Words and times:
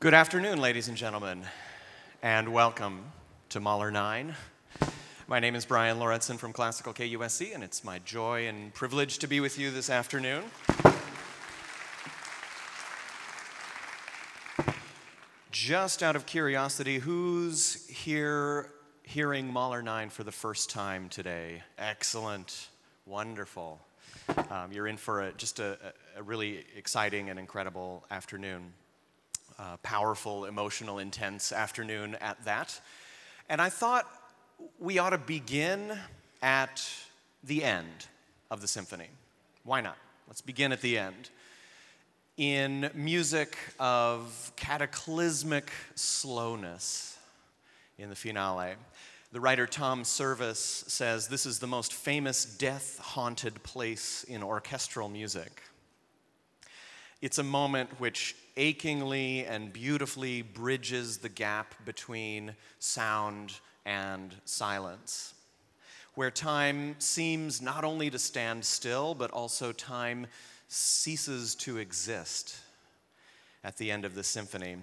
Good 0.00 0.14
afternoon, 0.14 0.60
ladies 0.60 0.86
and 0.86 0.96
gentlemen, 0.96 1.42
and 2.22 2.52
welcome 2.52 3.06
to 3.48 3.58
Mahler 3.58 3.90
9. 3.90 4.32
My 5.26 5.40
name 5.40 5.56
is 5.56 5.64
Brian 5.64 5.98
Lauritzen 5.98 6.38
from 6.38 6.52
Classical 6.52 6.94
KUSC, 6.94 7.52
and 7.52 7.64
it's 7.64 7.82
my 7.82 7.98
joy 8.04 8.46
and 8.46 8.72
privilege 8.72 9.18
to 9.18 9.26
be 9.26 9.40
with 9.40 9.58
you 9.58 9.72
this 9.72 9.90
afternoon. 9.90 10.44
Just 15.50 16.04
out 16.04 16.14
of 16.14 16.26
curiosity, 16.26 17.00
who's 17.00 17.84
here 17.88 18.70
hearing 19.02 19.52
Mahler 19.52 19.82
9 19.82 20.10
for 20.10 20.22
the 20.22 20.30
first 20.30 20.70
time 20.70 21.08
today? 21.08 21.64
Excellent, 21.76 22.68
wonderful. 23.04 23.80
Um, 24.48 24.70
you're 24.70 24.86
in 24.86 24.96
for 24.96 25.22
a, 25.22 25.32
just 25.32 25.58
a, 25.58 25.76
a 26.16 26.22
really 26.22 26.64
exciting 26.76 27.30
and 27.30 27.38
incredible 27.40 28.04
afternoon. 28.12 28.74
Uh, 29.58 29.76
powerful, 29.82 30.44
emotional, 30.44 31.00
intense 31.00 31.50
afternoon 31.50 32.14
at 32.20 32.44
that. 32.44 32.80
And 33.48 33.60
I 33.60 33.70
thought 33.70 34.06
we 34.78 34.98
ought 34.98 35.10
to 35.10 35.18
begin 35.18 35.98
at 36.40 36.88
the 37.42 37.64
end 37.64 38.06
of 38.52 38.60
the 38.60 38.68
symphony. 38.68 39.08
Why 39.64 39.80
not? 39.80 39.96
Let's 40.28 40.42
begin 40.42 40.70
at 40.70 40.80
the 40.80 40.96
end. 40.96 41.30
In 42.36 42.88
music 42.94 43.56
of 43.80 44.52
cataclysmic 44.54 45.72
slowness 45.96 47.18
in 47.98 48.10
the 48.10 48.14
finale, 48.14 48.74
the 49.32 49.40
writer 49.40 49.66
Tom 49.66 50.04
Service 50.04 50.84
says 50.86 51.26
this 51.26 51.46
is 51.46 51.58
the 51.58 51.66
most 51.66 51.92
famous 51.92 52.44
death 52.44 52.98
haunted 53.00 53.60
place 53.64 54.22
in 54.22 54.44
orchestral 54.44 55.08
music. 55.08 55.62
It's 57.20 57.38
a 57.38 57.42
moment 57.44 57.98
which 57.98 58.36
achingly 58.56 59.44
and 59.44 59.72
beautifully 59.72 60.42
bridges 60.42 61.18
the 61.18 61.28
gap 61.28 61.74
between 61.84 62.54
sound 62.78 63.54
and 63.84 64.36
silence, 64.44 65.34
where 66.14 66.30
time 66.30 66.94
seems 67.00 67.60
not 67.60 67.82
only 67.82 68.08
to 68.10 68.20
stand 68.20 68.64
still, 68.64 69.16
but 69.16 69.32
also 69.32 69.72
time 69.72 70.28
ceases 70.68 71.56
to 71.56 71.78
exist 71.78 72.60
at 73.64 73.78
the 73.78 73.90
end 73.90 74.04
of 74.04 74.14
the 74.14 74.22
symphony. 74.22 74.76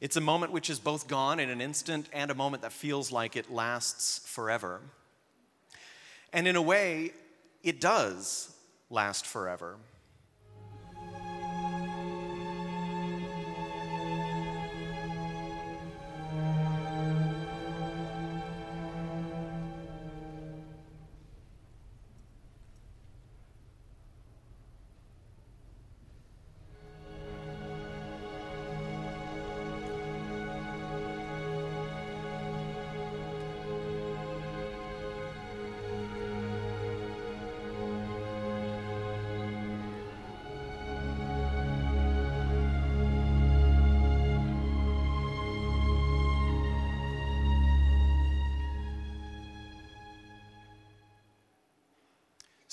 It's 0.00 0.16
a 0.16 0.20
moment 0.20 0.50
which 0.50 0.68
is 0.68 0.80
both 0.80 1.06
gone 1.06 1.38
in 1.38 1.50
an 1.50 1.60
instant 1.60 2.08
and 2.12 2.32
a 2.32 2.34
moment 2.34 2.62
that 2.62 2.72
feels 2.72 3.12
like 3.12 3.36
it 3.36 3.52
lasts 3.52 4.18
forever. 4.26 4.80
And 6.32 6.48
in 6.48 6.56
a 6.56 6.62
way, 6.62 7.12
it 7.62 7.80
does 7.80 8.52
last 8.90 9.24
forever. 9.24 9.76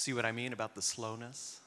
See 0.03 0.11
what 0.11 0.25
I 0.25 0.33
mean 0.33 0.51
about 0.51 0.75
the 0.75 0.81
slowness? 0.81 1.61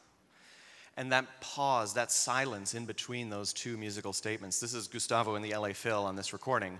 And 0.98 1.10
that 1.10 1.41
pause, 1.41 1.94
that 1.94 2.12
silence 2.12 2.74
in 2.74 2.84
between 2.84 3.30
those 3.30 3.54
two 3.54 3.78
musical 3.78 4.12
statements. 4.12 4.60
This 4.60 4.74
is 4.74 4.88
Gustavo 4.88 5.36
in 5.36 5.42
the 5.42 5.56
LA 5.56 5.72
Phil 5.72 6.04
on 6.04 6.16
this 6.16 6.34
recording, 6.34 6.78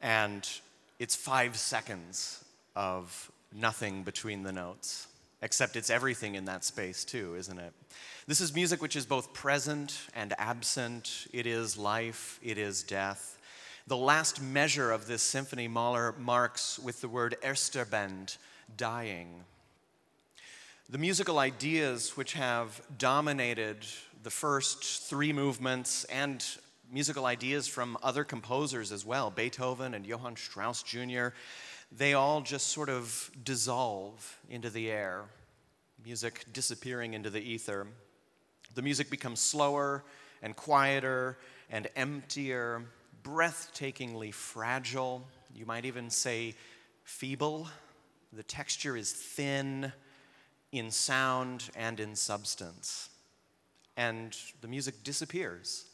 and 0.00 0.48
it's 0.98 1.14
five 1.14 1.58
seconds 1.58 2.42
of 2.74 3.30
nothing 3.54 4.04
between 4.04 4.42
the 4.42 4.52
notes, 4.52 5.08
except 5.42 5.76
it's 5.76 5.90
everything 5.90 6.34
in 6.34 6.46
that 6.46 6.64
space 6.64 7.04
too, 7.04 7.34
isn't 7.36 7.58
it? 7.58 7.74
This 8.26 8.40
is 8.40 8.54
music 8.54 8.80
which 8.80 8.96
is 8.96 9.04
both 9.04 9.34
present 9.34 9.98
and 10.14 10.32
absent. 10.38 11.26
It 11.30 11.46
is 11.46 11.76
life, 11.76 12.40
it 12.42 12.56
is 12.56 12.82
death. 12.82 13.36
The 13.86 13.98
last 13.98 14.40
measure 14.40 14.92
of 14.92 15.06
this 15.06 15.20
symphony, 15.20 15.68
Mahler 15.68 16.14
marks 16.18 16.78
with 16.78 17.02
the 17.02 17.08
word 17.08 17.36
Ersterbend, 17.42 18.38
dying. 18.78 19.44
The 20.88 20.98
musical 20.98 21.40
ideas 21.40 22.16
which 22.16 22.34
have 22.34 22.80
dominated 22.96 23.78
the 24.22 24.30
first 24.30 25.02
three 25.10 25.32
movements 25.32 26.04
and 26.04 26.44
musical 26.92 27.26
ideas 27.26 27.66
from 27.66 27.98
other 28.04 28.22
composers 28.22 28.92
as 28.92 29.04
well, 29.04 29.32
Beethoven 29.32 29.94
and 29.94 30.06
Johann 30.06 30.36
Strauss 30.36 30.84
Jr., 30.84 31.30
they 31.90 32.14
all 32.14 32.40
just 32.40 32.68
sort 32.68 32.88
of 32.88 33.32
dissolve 33.42 34.38
into 34.48 34.70
the 34.70 34.88
air, 34.88 35.24
music 36.04 36.44
disappearing 36.52 37.14
into 37.14 37.30
the 37.30 37.40
ether. 37.40 37.88
The 38.76 38.82
music 38.82 39.10
becomes 39.10 39.40
slower 39.40 40.04
and 40.40 40.54
quieter 40.54 41.36
and 41.68 41.88
emptier, 41.96 42.84
breathtakingly 43.24 44.32
fragile. 44.32 45.26
You 45.52 45.66
might 45.66 45.84
even 45.84 46.10
say 46.10 46.54
feeble. 47.02 47.66
The 48.32 48.44
texture 48.44 48.96
is 48.96 49.10
thin 49.10 49.92
in 50.72 50.90
sound 50.90 51.70
and 51.74 52.00
in 52.00 52.14
substance. 52.14 53.10
And 53.96 54.36
the 54.60 54.68
music 54.68 55.02
disappears 55.04 55.86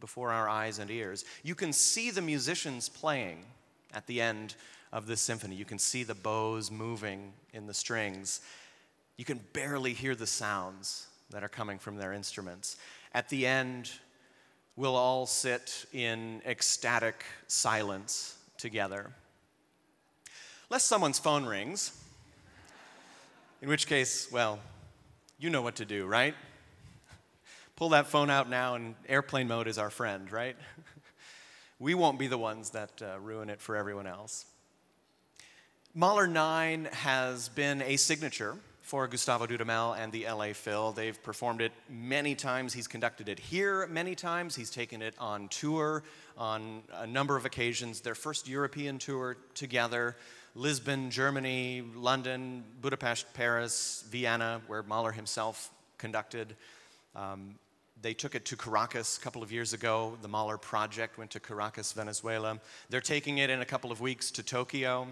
before 0.00 0.32
our 0.32 0.48
eyes 0.48 0.78
and 0.78 0.90
ears. 0.90 1.24
You 1.42 1.54
can 1.54 1.72
see 1.72 2.10
the 2.10 2.22
musicians 2.22 2.88
playing 2.88 3.44
at 3.92 4.06
the 4.06 4.20
end 4.20 4.56
of 4.92 5.06
this 5.06 5.20
symphony. 5.20 5.54
You 5.54 5.64
can 5.64 5.78
see 5.78 6.02
the 6.02 6.14
bows 6.14 6.70
moving 6.70 7.32
in 7.52 7.66
the 7.66 7.74
strings. 7.74 8.40
You 9.16 9.24
can 9.24 9.40
barely 9.52 9.92
hear 9.92 10.14
the 10.14 10.26
sounds 10.26 11.06
that 11.30 11.44
are 11.44 11.48
coming 11.48 11.78
from 11.78 11.96
their 11.96 12.12
instruments. 12.12 12.76
At 13.12 13.28
the 13.28 13.46
end, 13.46 13.92
we'll 14.76 14.96
all 14.96 15.26
sit 15.26 15.86
in 15.92 16.42
ecstatic 16.44 17.24
silence 17.46 18.36
together. 18.58 19.12
Lest 20.70 20.86
someone's 20.86 21.18
phone 21.18 21.44
rings, 21.44 22.03
in 23.64 23.70
which 23.70 23.86
case, 23.86 24.30
well, 24.30 24.58
you 25.38 25.48
know 25.48 25.62
what 25.62 25.76
to 25.76 25.86
do, 25.86 26.04
right? 26.04 26.34
Pull 27.76 27.88
that 27.88 28.08
phone 28.08 28.28
out 28.28 28.50
now, 28.50 28.74
and 28.74 28.94
airplane 29.08 29.48
mode 29.48 29.68
is 29.68 29.78
our 29.78 29.88
friend, 29.88 30.30
right? 30.30 30.54
we 31.78 31.94
won't 31.94 32.18
be 32.18 32.26
the 32.26 32.36
ones 32.36 32.68
that 32.70 33.00
uh, 33.00 33.18
ruin 33.20 33.48
it 33.48 33.62
for 33.62 33.74
everyone 33.74 34.06
else. 34.06 34.44
Mahler 35.94 36.26
9 36.26 36.88
has 36.92 37.48
been 37.48 37.80
a 37.80 37.96
signature 37.96 38.54
for 38.82 39.08
Gustavo 39.08 39.46
Dudamel 39.46 39.98
and 39.98 40.12
the 40.12 40.26
LA 40.26 40.52
Phil. 40.52 40.92
They've 40.92 41.22
performed 41.22 41.62
it 41.62 41.72
many 41.88 42.34
times. 42.34 42.74
He's 42.74 42.86
conducted 42.86 43.30
it 43.30 43.38
here 43.38 43.86
many 43.86 44.14
times. 44.14 44.54
He's 44.54 44.68
taken 44.68 45.00
it 45.00 45.14
on 45.18 45.48
tour 45.48 46.02
on 46.36 46.82
a 46.92 47.06
number 47.06 47.34
of 47.34 47.46
occasions. 47.46 48.02
Their 48.02 48.14
first 48.14 48.46
European 48.46 48.98
tour 48.98 49.38
together 49.54 50.16
Lisbon, 50.54 51.10
Germany, 51.10 51.82
London, 51.96 52.62
Budapest, 52.80 53.32
Paris, 53.34 54.04
Vienna, 54.08 54.60
where 54.68 54.82
Mahler 54.84 55.10
himself 55.10 55.70
conducted. 55.98 56.54
Um, 57.16 57.56
they 58.00 58.14
took 58.14 58.34
it 58.34 58.44
to 58.46 58.56
Caracas 58.56 59.18
a 59.18 59.20
couple 59.20 59.42
of 59.42 59.50
years 59.50 59.72
ago. 59.72 60.16
The 60.22 60.28
Mahler 60.28 60.58
Project 60.58 61.18
went 61.18 61.32
to 61.32 61.40
Caracas, 61.40 61.92
Venezuela. 61.92 62.60
They're 62.88 63.00
taking 63.00 63.38
it 63.38 63.50
in 63.50 63.62
a 63.62 63.64
couple 63.64 63.90
of 63.90 64.00
weeks 64.00 64.30
to 64.32 64.42
Tokyo. 64.42 65.08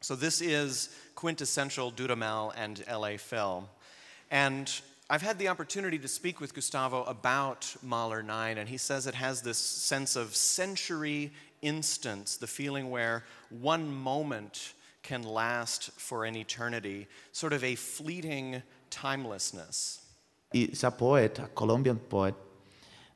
So 0.00 0.14
this 0.14 0.40
is 0.40 0.90
quintessential 1.16 1.90
Dudamel 1.90 2.52
and 2.56 2.84
LA 2.88 3.16
Phil. 3.16 3.68
And 4.30 4.70
I've 5.10 5.22
had 5.22 5.38
the 5.38 5.48
opportunity 5.48 5.98
to 5.98 6.06
speak 6.06 6.38
with 6.38 6.54
Gustavo 6.54 7.02
about 7.04 7.74
Mahler 7.82 8.22
9, 8.22 8.58
and 8.58 8.68
he 8.68 8.76
says 8.76 9.06
it 9.06 9.14
has 9.14 9.40
this 9.40 9.58
sense 9.58 10.14
of 10.14 10.36
century 10.36 11.32
instance, 11.62 12.36
the 12.36 12.46
feeling 12.46 12.90
where 12.90 13.24
one 13.50 13.92
moment 13.92 14.74
can 15.02 15.22
last 15.22 15.90
for 15.98 16.24
an 16.24 16.36
eternity, 16.36 17.06
sort 17.32 17.52
of 17.52 17.64
a 17.64 17.74
fleeting 17.74 18.62
timelessness. 18.90 20.04
It's 20.52 20.84
a 20.84 20.90
poet, 20.90 21.38
a 21.38 21.48
Colombian 21.48 21.98
poet, 21.98 22.34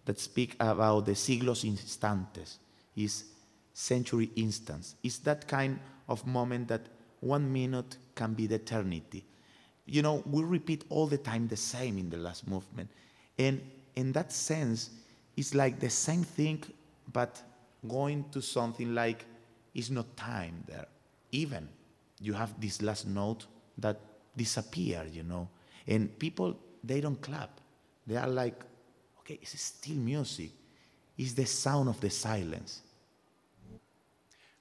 that 0.05 0.19
speaks 0.19 0.57
about 0.59 1.07
the 1.07 1.15
siglos 1.15 1.65
instantes, 1.65 2.59
is 2.97 3.25
century 3.73 4.31
instance. 4.37 4.97
It's 5.03 5.19
that 5.19 5.47
kind 5.47 5.79
of 6.09 6.27
moment 6.27 6.69
that 6.69 6.83
one 7.21 7.53
minute 7.53 7.97
can 8.15 8.35
be 8.35 8.47
the 8.47 8.57
eternity. 8.57 9.25
You 9.87 10.03
know, 10.03 10.23
we 10.27 10.43
repeat 10.43 10.85
all 10.89 11.07
the 11.07 11.19
time 11.19 11.49
the 11.49 11.57
same 11.57 11.99
in 11.99 12.11
the 12.11 12.17
last 12.17 12.47
movement. 12.49 12.91
And 13.39 13.61
in 13.97 14.13
that 14.13 14.33
sense, 14.33 14.91
it's 15.37 15.55
like 15.55 15.81
the 15.81 15.91
same 15.91 16.25
thing 16.25 16.63
but 17.13 17.43
going 17.87 18.25
to 18.31 18.41
something 18.41 18.95
like 18.95 19.25
it's 19.75 19.91
not 19.91 20.17
time 20.17 20.65
there. 20.67 20.87
Even 21.33 21.69
you 22.21 22.33
have 22.35 22.61
this 22.61 22.83
last 22.83 23.07
note 23.07 23.47
that 23.79 23.99
disappear, 24.37 25.05
you 25.11 25.23
know, 25.23 25.49
and 25.87 26.19
people 26.19 26.57
they 26.85 27.01
don't 27.01 27.21
clap. 27.21 27.61
They 28.07 28.17
are 28.17 28.29
like, 28.29 28.61
okay, 29.21 29.39
it's 29.41 29.61
still 29.61 29.97
music. 29.97 30.51
It's 31.17 31.33
the 31.33 31.47
sound 31.47 31.89
of 31.89 32.01
the 32.01 32.11
silence. 32.11 32.83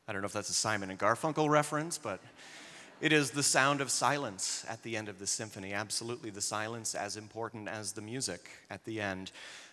I 0.08 0.14
don't 0.14 0.22
know 0.22 0.28
if 0.28 0.34
that's 0.34 0.50
a 0.50 0.54
Simon 0.54 0.90
and 0.90 1.00
Garfunkel 1.00 1.50
reference, 1.50 1.98
but 1.98 2.20
it 3.00 3.14
is 3.14 3.32
the 3.32 3.44
sound 3.44 3.82
of 3.82 3.90
silence 3.90 4.66
at 4.70 4.84
the 4.84 4.96
end 4.96 5.10
of 5.10 5.20
the 5.20 5.26
symphony. 5.26 5.74
Absolutely, 5.74 6.30
the 6.30 6.42
silence 6.42 6.94
as 6.94 7.18
important 7.18 7.68
as 7.68 7.94
the 7.94 8.02
music 8.02 8.50
at 8.70 8.84
the 8.86 9.02
end. 9.02 9.32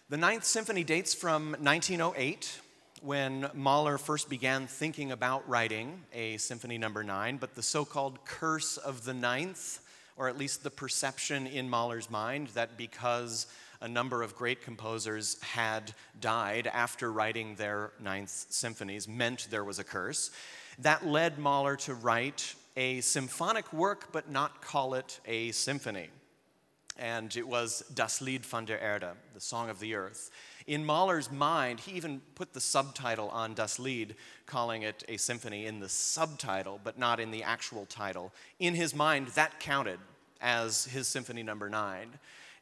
The 0.09 0.17
Ninth 0.17 0.45
Symphony 0.45 0.85
dates 0.85 1.13
from 1.13 1.51
1908 1.61 2.61
when 3.03 3.51
Mahler 3.55 3.99
first 3.99 4.29
began 4.29 4.67
thinking 4.67 5.13
about 5.13 5.49
writing 5.49 6.03
a 6.13 6.37
Symphony 6.37 6.79
Number 6.79 7.03
no. 7.03 7.15
9, 7.15 7.37
but 7.37 7.55
the 7.55 7.63
so 7.63 7.85
called 7.85 8.25
curse 8.25 8.77
of 8.77 9.05
the 9.05 9.15
ninth, 9.15 9.81
or 10.17 10.29
at 10.29 10.39
least 10.39 10.63
the 10.63 10.71
perception 10.71 11.47
in 11.47 11.69
Mahler's 11.69 12.11
mind 12.11 12.49
that 12.49 12.77
because 12.77 13.47
a 13.81 13.89
number 13.89 14.23
of 14.23 14.35
great 14.35 14.63
composers 14.63 15.41
had 15.43 15.95
died 16.21 16.67
after 16.67 17.13
writing 17.13 17.55
their 17.55 17.93
ninth 18.01 18.47
symphonies 18.51 19.07
meant 19.07 19.47
there 19.51 19.65
was 19.65 19.79
a 19.79 19.85
curse. 19.85 20.31
That 20.81 21.07
led 21.07 21.39
Mahler 21.39 21.77
to 21.77 21.95
write 21.95 22.55
a 22.77 23.01
symphonic 23.01 23.73
work, 23.73 24.13
but 24.13 24.31
not 24.31 24.63
call 24.63 24.95
it 24.95 25.21
a 25.27 25.53
symphony. 25.53 26.09
And 26.99 27.35
it 27.37 27.47
was 27.47 27.85
Das 27.95 28.21
Lied 28.21 28.45
von 28.45 28.65
der 28.65 28.79
Erde, 28.79 29.13
the 29.35 29.41
Song 29.41 29.71
of 29.71 29.79
the 29.79 29.95
Earth. 29.95 30.31
In 30.69 30.85
Mahler's 30.85 31.33
mind, 31.33 31.81
he 31.81 31.93
even 31.93 32.21
put 32.35 32.53
the 32.53 32.61
subtitle 32.61 33.31
on 33.31 33.55
Das 33.55 33.79
Lied, 33.79 34.15
calling 34.45 34.83
it 34.83 35.03
a 35.09 35.17
symphony 35.17 35.65
in 35.65 35.81
the 35.81 35.89
subtitle, 35.89 36.79
but 36.85 36.99
not 36.99 37.19
in 37.19 37.31
the 37.31 37.43
actual 37.43 37.87
title. 37.87 38.35
In 38.59 38.75
his 38.75 38.95
mind, 38.95 39.29
that 39.29 39.61
counted 39.61 39.99
as 40.43 40.85
his 40.85 41.09
symphony 41.09 41.43
number 41.43 41.71
nine. 41.71 42.11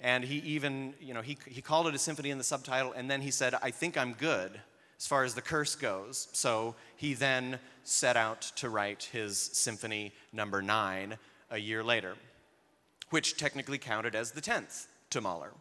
And 0.00 0.22
he 0.22 0.36
even, 0.38 0.94
you 1.00 1.14
know, 1.14 1.20
he, 1.20 1.36
he 1.48 1.60
called 1.60 1.88
it 1.88 1.96
a 1.96 1.98
symphony 1.98 2.30
in 2.30 2.38
the 2.38 2.44
subtitle, 2.44 2.92
and 2.92 3.10
then 3.10 3.22
he 3.22 3.32
said, 3.32 3.56
I 3.60 3.72
think 3.72 3.98
I'm 3.98 4.12
good 4.12 4.52
as 4.96 5.08
far 5.08 5.24
as 5.24 5.34
the 5.34 5.42
curse 5.42 5.74
goes. 5.74 6.28
So 6.30 6.76
he 6.94 7.12
then 7.12 7.58
set 7.82 8.16
out 8.16 8.42
to 8.54 8.68
write 8.68 9.08
his 9.10 9.36
symphony 9.36 10.12
number 10.32 10.62
nine 10.62 11.18
a 11.50 11.58
year 11.58 11.82
later, 11.82 12.14
which 13.10 13.36
technically 13.36 13.78
counted 13.78 14.14
as 14.14 14.30
the 14.30 14.40
10th 14.40 14.86
to 15.10 15.20
Mahler. 15.20 15.54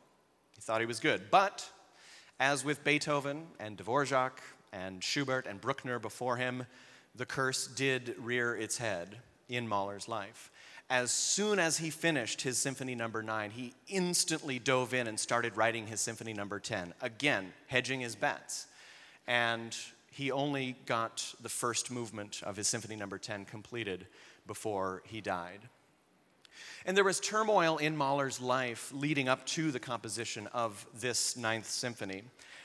He 0.53 0.61
thought 0.61 0.79
he 0.79 0.85
was 0.85 0.99
good. 0.99 1.31
But 1.31 1.71
as 2.39 2.65
with 2.65 2.83
Beethoven 2.83 3.47
and 3.59 3.77
Dvorak 3.77 4.39
and 4.73 5.03
Schubert 5.03 5.47
and 5.47 5.61
Bruckner 5.61 5.99
before 5.99 6.37
him, 6.37 6.65
the 7.15 7.25
curse 7.25 7.67
did 7.67 8.15
rear 8.19 8.55
its 8.55 8.77
head 8.77 9.17
in 9.47 9.67
Mahler's 9.67 10.07
life. 10.07 10.51
As 10.89 11.11
soon 11.11 11.59
as 11.59 11.77
he 11.77 11.89
finished 11.89 12.41
his 12.41 12.57
symphony 12.57 12.93
number 12.93 13.23
9, 13.23 13.51
he 13.51 13.73
instantly 13.87 14.59
dove 14.59 14.93
in 14.93 15.07
and 15.07 15.19
started 15.19 15.57
writing 15.57 15.87
his 15.87 16.01
symphony 16.01 16.33
number 16.33 16.59
10, 16.59 16.93
again, 17.01 17.53
hedging 17.67 18.01
his 18.01 18.15
bets 18.15 18.67
and 19.27 19.75
he 20.11 20.31
only 20.31 20.75
got 20.85 21.33
the 21.41 21.49
first 21.49 21.91
movement 21.91 22.41
of 22.43 22.55
his 22.55 22.67
Symphony 22.67 22.95
Number 22.95 23.17
no. 23.17 23.21
10 23.21 23.45
completed 23.45 24.07
before 24.47 25.01
he 25.05 25.21
died. 25.21 25.61
And 26.85 26.95
there 26.95 27.03
was 27.03 27.19
turmoil 27.19 27.77
in 27.77 27.95
Mahler's 27.95 28.41
life 28.41 28.91
leading 28.93 29.27
up 29.29 29.45
to 29.47 29.71
the 29.71 29.79
composition 29.79 30.47
of 30.53 30.85
this 30.93 31.35
Ninth 31.35 31.69
Symphony. 31.69 32.23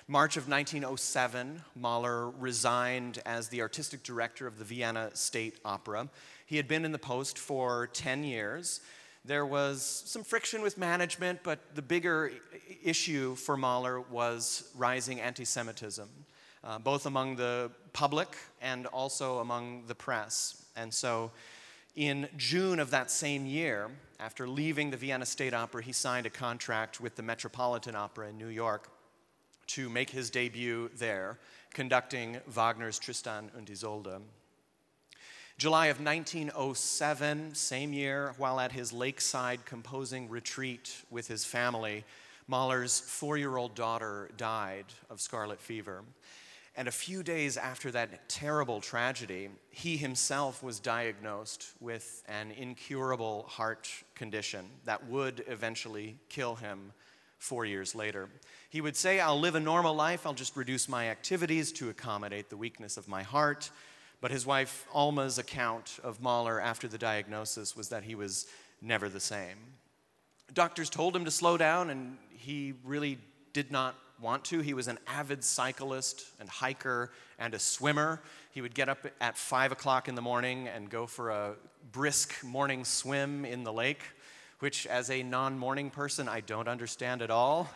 March 0.08 0.36
of 0.36 0.48
1907, 0.48 1.62
Mahler 1.76 2.30
resigned 2.30 3.20
as 3.24 3.48
the 3.48 3.62
artistic 3.62 4.02
director 4.02 4.46
of 4.46 4.58
the 4.58 4.64
Vienna 4.64 5.10
State 5.14 5.58
Opera. 5.64 6.08
He 6.46 6.56
had 6.56 6.66
been 6.66 6.84
in 6.84 6.92
the 6.92 6.98
post 6.98 7.38
for 7.38 7.88
10 7.92 8.24
years. 8.24 8.80
There 9.24 9.46
was 9.46 9.82
some 10.06 10.24
friction 10.24 10.62
with 10.62 10.78
management, 10.78 11.40
but 11.42 11.74
the 11.74 11.82
bigger 11.82 12.32
issue 12.82 13.36
for 13.36 13.56
Mahler 13.56 14.00
was 14.00 14.70
rising 14.74 15.20
anti 15.20 15.44
Semitism 15.44 16.08
uh, 16.62 16.78
both 16.78 17.06
among 17.06 17.36
the 17.36 17.70
public 17.92 18.36
and 18.60 18.86
also 18.86 19.38
among 19.38 19.84
the 19.86 19.94
press. 19.94 20.64
And 20.76 20.92
so 20.92 21.30
in 21.96 22.28
June 22.36 22.78
of 22.78 22.90
that 22.90 23.10
same 23.10 23.46
year, 23.46 23.90
after 24.18 24.48
leaving 24.48 24.90
the 24.90 24.96
Vienna 24.96 25.26
State 25.26 25.54
Opera, 25.54 25.82
he 25.82 25.92
signed 25.92 26.26
a 26.26 26.30
contract 26.30 27.00
with 27.00 27.16
the 27.16 27.22
Metropolitan 27.22 27.94
Opera 27.94 28.28
in 28.28 28.38
New 28.38 28.48
York 28.48 28.88
to 29.68 29.88
make 29.88 30.10
his 30.10 30.30
debut 30.30 30.90
there, 30.96 31.38
conducting 31.72 32.38
Wagner's 32.46 32.98
Tristan 32.98 33.50
und 33.56 33.70
Isolde. 33.70 34.20
July 35.58 35.86
of 35.86 36.00
1907, 36.00 37.54
same 37.54 37.92
year, 37.92 38.34
while 38.38 38.58
at 38.58 38.72
his 38.72 38.92
lakeside 38.92 39.64
composing 39.66 40.28
retreat 40.28 41.02
with 41.10 41.28
his 41.28 41.44
family, 41.44 42.04
Mahler's 42.48 42.98
four 42.98 43.36
year 43.36 43.56
old 43.56 43.74
daughter 43.74 44.30
died 44.36 44.86
of 45.08 45.20
scarlet 45.20 45.60
fever. 45.60 46.02
And 46.76 46.86
a 46.86 46.92
few 46.92 47.22
days 47.22 47.56
after 47.56 47.90
that 47.90 48.28
terrible 48.28 48.80
tragedy, 48.80 49.50
he 49.70 49.96
himself 49.96 50.62
was 50.62 50.78
diagnosed 50.78 51.72
with 51.80 52.22
an 52.28 52.52
incurable 52.52 53.44
heart 53.48 53.90
condition 54.14 54.66
that 54.84 55.06
would 55.08 55.44
eventually 55.48 56.16
kill 56.28 56.54
him 56.54 56.92
four 57.38 57.64
years 57.64 57.94
later. 57.94 58.28
He 58.68 58.80
would 58.80 58.96
say, 58.96 59.18
I'll 59.18 59.40
live 59.40 59.56
a 59.56 59.60
normal 59.60 59.94
life, 59.94 60.26
I'll 60.26 60.34
just 60.34 60.56
reduce 60.56 60.88
my 60.88 61.08
activities 61.08 61.72
to 61.72 61.88
accommodate 61.88 62.50
the 62.50 62.56
weakness 62.56 62.96
of 62.96 63.08
my 63.08 63.22
heart. 63.22 63.70
But 64.20 64.30
his 64.30 64.46
wife 64.46 64.86
Alma's 64.92 65.38
account 65.38 65.98
of 66.04 66.20
Mahler 66.20 66.60
after 66.60 66.86
the 66.86 66.98
diagnosis 66.98 67.74
was 67.74 67.88
that 67.88 68.04
he 68.04 68.14
was 68.14 68.46
never 68.82 69.08
the 69.08 69.20
same. 69.20 69.56
Doctors 70.52 70.90
told 70.90 71.16
him 71.16 71.24
to 71.24 71.30
slow 71.30 71.56
down, 71.56 71.90
and 71.90 72.18
he 72.30 72.74
really 72.84 73.18
did 73.52 73.72
not 73.72 73.96
want 74.20 74.44
to. 74.46 74.60
He 74.60 74.74
was 74.74 74.88
an 74.88 74.98
avid 75.06 75.42
cyclist 75.42 76.26
and 76.38 76.48
hiker 76.48 77.10
and 77.38 77.54
a 77.54 77.58
swimmer. 77.58 78.20
He 78.52 78.60
would 78.60 78.74
get 78.74 78.88
up 78.88 79.06
at 79.20 79.38
five 79.38 79.72
o'clock 79.72 80.08
in 80.08 80.14
the 80.14 80.22
morning 80.22 80.68
and 80.68 80.90
go 80.90 81.06
for 81.06 81.30
a 81.30 81.54
brisk 81.92 82.44
morning 82.44 82.84
swim 82.84 83.44
in 83.44 83.64
the 83.64 83.72
lake, 83.72 84.02
which, 84.58 84.86
as 84.86 85.10
a 85.10 85.22
non 85.22 85.58
morning 85.58 85.90
person, 85.90 86.28
I 86.28 86.40
don't 86.40 86.68
understand 86.68 87.22
at 87.22 87.30
all. 87.30 87.70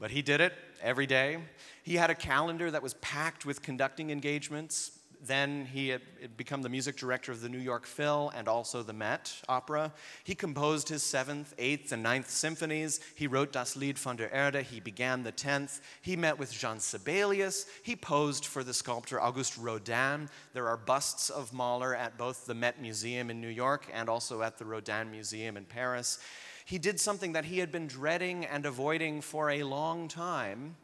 But 0.00 0.10
he 0.10 0.22
did 0.22 0.40
it 0.40 0.52
every 0.82 1.06
day. 1.06 1.38
He 1.82 1.96
had 1.96 2.10
a 2.10 2.14
calendar 2.14 2.70
that 2.70 2.82
was 2.82 2.94
packed 2.94 3.44
with 3.46 3.62
conducting 3.62 4.10
engagements, 4.10 4.98
then 5.26 5.66
he 5.66 5.88
had 5.88 6.02
become 6.36 6.62
the 6.62 6.68
music 6.68 6.96
director 6.96 7.32
of 7.32 7.40
the 7.40 7.48
New 7.48 7.58
York 7.58 7.86
Phil 7.86 8.32
and 8.34 8.48
also 8.48 8.82
the 8.82 8.92
Met 8.92 9.32
Opera. 9.48 9.92
He 10.24 10.34
composed 10.34 10.88
his 10.88 11.02
seventh, 11.02 11.54
eighth, 11.58 11.92
and 11.92 12.02
ninth 12.02 12.30
symphonies. 12.30 13.00
He 13.14 13.26
wrote 13.26 13.52
Das 13.52 13.76
Lied 13.76 13.98
von 13.98 14.16
der 14.16 14.28
Erde. 14.30 14.62
He 14.62 14.80
began 14.80 15.22
the 15.22 15.32
tenth. 15.32 15.80
He 16.02 16.16
met 16.16 16.38
with 16.38 16.52
Jean 16.52 16.80
Sibelius. 16.80 17.66
He 17.82 17.96
posed 17.96 18.46
for 18.46 18.64
the 18.64 18.74
sculptor 18.74 19.20
Auguste 19.20 19.58
Rodin. 19.58 20.28
There 20.52 20.68
are 20.68 20.76
busts 20.76 21.30
of 21.30 21.52
Mahler 21.52 21.94
at 21.94 22.18
both 22.18 22.46
the 22.46 22.54
Met 22.54 22.80
Museum 22.80 23.30
in 23.30 23.40
New 23.40 23.48
York 23.48 23.86
and 23.92 24.08
also 24.08 24.42
at 24.42 24.58
the 24.58 24.64
Rodin 24.64 25.10
Museum 25.10 25.56
in 25.56 25.64
Paris. 25.64 26.18
He 26.64 26.78
did 26.78 26.98
something 26.98 27.32
that 27.32 27.44
he 27.44 27.58
had 27.58 27.70
been 27.70 27.86
dreading 27.86 28.46
and 28.46 28.64
avoiding 28.64 29.20
for 29.20 29.50
a 29.50 29.62
long 29.64 30.08
time. 30.08 30.76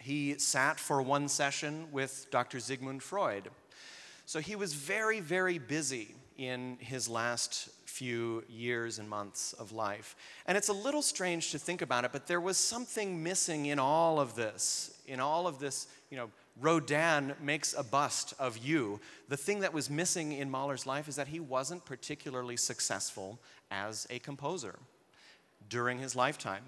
He 0.00 0.38
sat 0.38 0.80
for 0.80 1.02
one 1.02 1.28
session 1.28 1.88
with 1.92 2.26
Dr. 2.30 2.58
Sigmund 2.58 3.02
Freud. 3.02 3.50
So 4.30 4.38
he 4.38 4.54
was 4.54 4.74
very, 4.74 5.18
very 5.18 5.58
busy 5.58 6.14
in 6.38 6.76
his 6.78 7.08
last 7.08 7.68
few 7.84 8.44
years 8.48 9.00
and 9.00 9.10
months 9.10 9.54
of 9.54 9.72
life. 9.72 10.14
And 10.46 10.56
it's 10.56 10.68
a 10.68 10.72
little 10.72 11.02
strange 11.02 11.50
to 11.50 11.58
think 11.58 11.82
about 11.82 12.04
it, 12.04 12.12
but 12.12 12.28
there 12.28 12.40
was 12.40 12.56
something 12.56 13.24
missing 13.24 13.66
in 13.66 13.80
all 13.80 14.20
of 14.20 14.36
this. 14.36 14.96
In 15.08 15.18
all 15.18 15.48
of 15.48 15.58
this, 15.58 15.88
you 16.10 16.16
know, 16.16 16.30
Rodin 16.60 17.34
makes 17.42 17.74
a 17.76 17.82
bust 17.82 18.32
of 18.38 18.56
you. 18.58 19.00
The 19.28 19.36
thing 19.36 19.58
that 19.62 19.74
was 19.74 19.90
missing 19.90 20.30
in 20.30 20.48
Mahler's 20.48 20.86
life 20.86 21.08
is 21.08 21.16
that 21.16 21.26
he 21.26 21.40
wasn't 21.40 21.84
particularly 21.84 22.56
successful 22.56 23.40
as 23.72 24.06
a 24.10 24.20
composer 24.20 24.78
during 25.68 25.98
his 25.98 26.14
lifetime. 26.14 26.62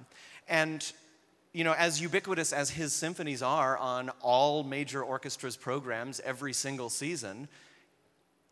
And 0.49 0.93
you 1.53 1.65
know, 1.65 1.75
as 1.75 2.01
ubiquitous 2.01 2.53
as 2.53 2.71
his 2.71 2.93
symphonies 2.93 3.43
are 3.43 3.77
on 3.77 4.11
all 4.21 4.63
major 4.63 5.03
orchestras' 5.03 5.57
programs 5.57 6.21
every 6.21 6.53
single 6.53 6.89
season, 6.89 7.49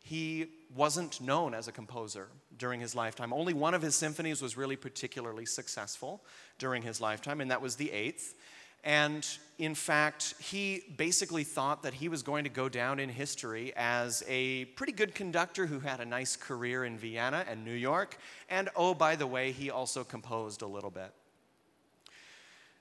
he 0.03 0.49
wasn't 0.75 1.21
known 1.21 1.55
as 1.55 1.67
a 1.67 1.73
composer 1.73 2.29
during 2.59 2.81
his 2.81 2.95
lifetime. 2.95 3.33
Only 3.33 3.55
one 3.55 3.75
of 3.75 3.81
his 3.81 3.95
symphonies 3.95 4.43
was 4.43 4.57
really 4.57 4.77
particularly 4.77 5.47
successful 5.47 6.23
during 6.59 6.83
his 6.83 7.01
lifetime, 7.01 7.41
and 7.41 7.51
that 7.51 7.63
was 7.63 7.77
the 7.77 7.91
eighth. 7.91 8.35
And 8.83 9.27
in 9.59 9.75
fact, 9.75 10.35
he 10.39 10.83
basically 10.97 11.45
thought 11.45 11.83
that 11.83 11.95
he 11.95 12.09
was 12.09 12.23
going 12.23 12.45
to 12.45 12.51
go 12.51 12.69
down 12.69 12.99
in 12.99 13.09
history 13.09 13.73
as 13.77 14.23
a 14.27 14.67
pretty 14.77 14.93
good 14.93 15.15
conductor 15.15 15.67
who 15.67 15.81
had 15.81 16.01
a 16.01 16.07
nice 16.07 16.35
career 16.37 16.85
in 16.85 16.97
Vienna 16.97 17.45
and 17.49 17.65
New 17.65 17.75
York. 17.75 18.17
And 18.49 18.71
oh, 18.77 18.95
by 18.95 19.17
the 19.17 19.27
way, 19.27 19.53
he 19.53 19.71
also 19.71 20.03
composed 20.03 20.63
a 20.63 20.67
little 20.67 20.91
bit. 20.91 21.13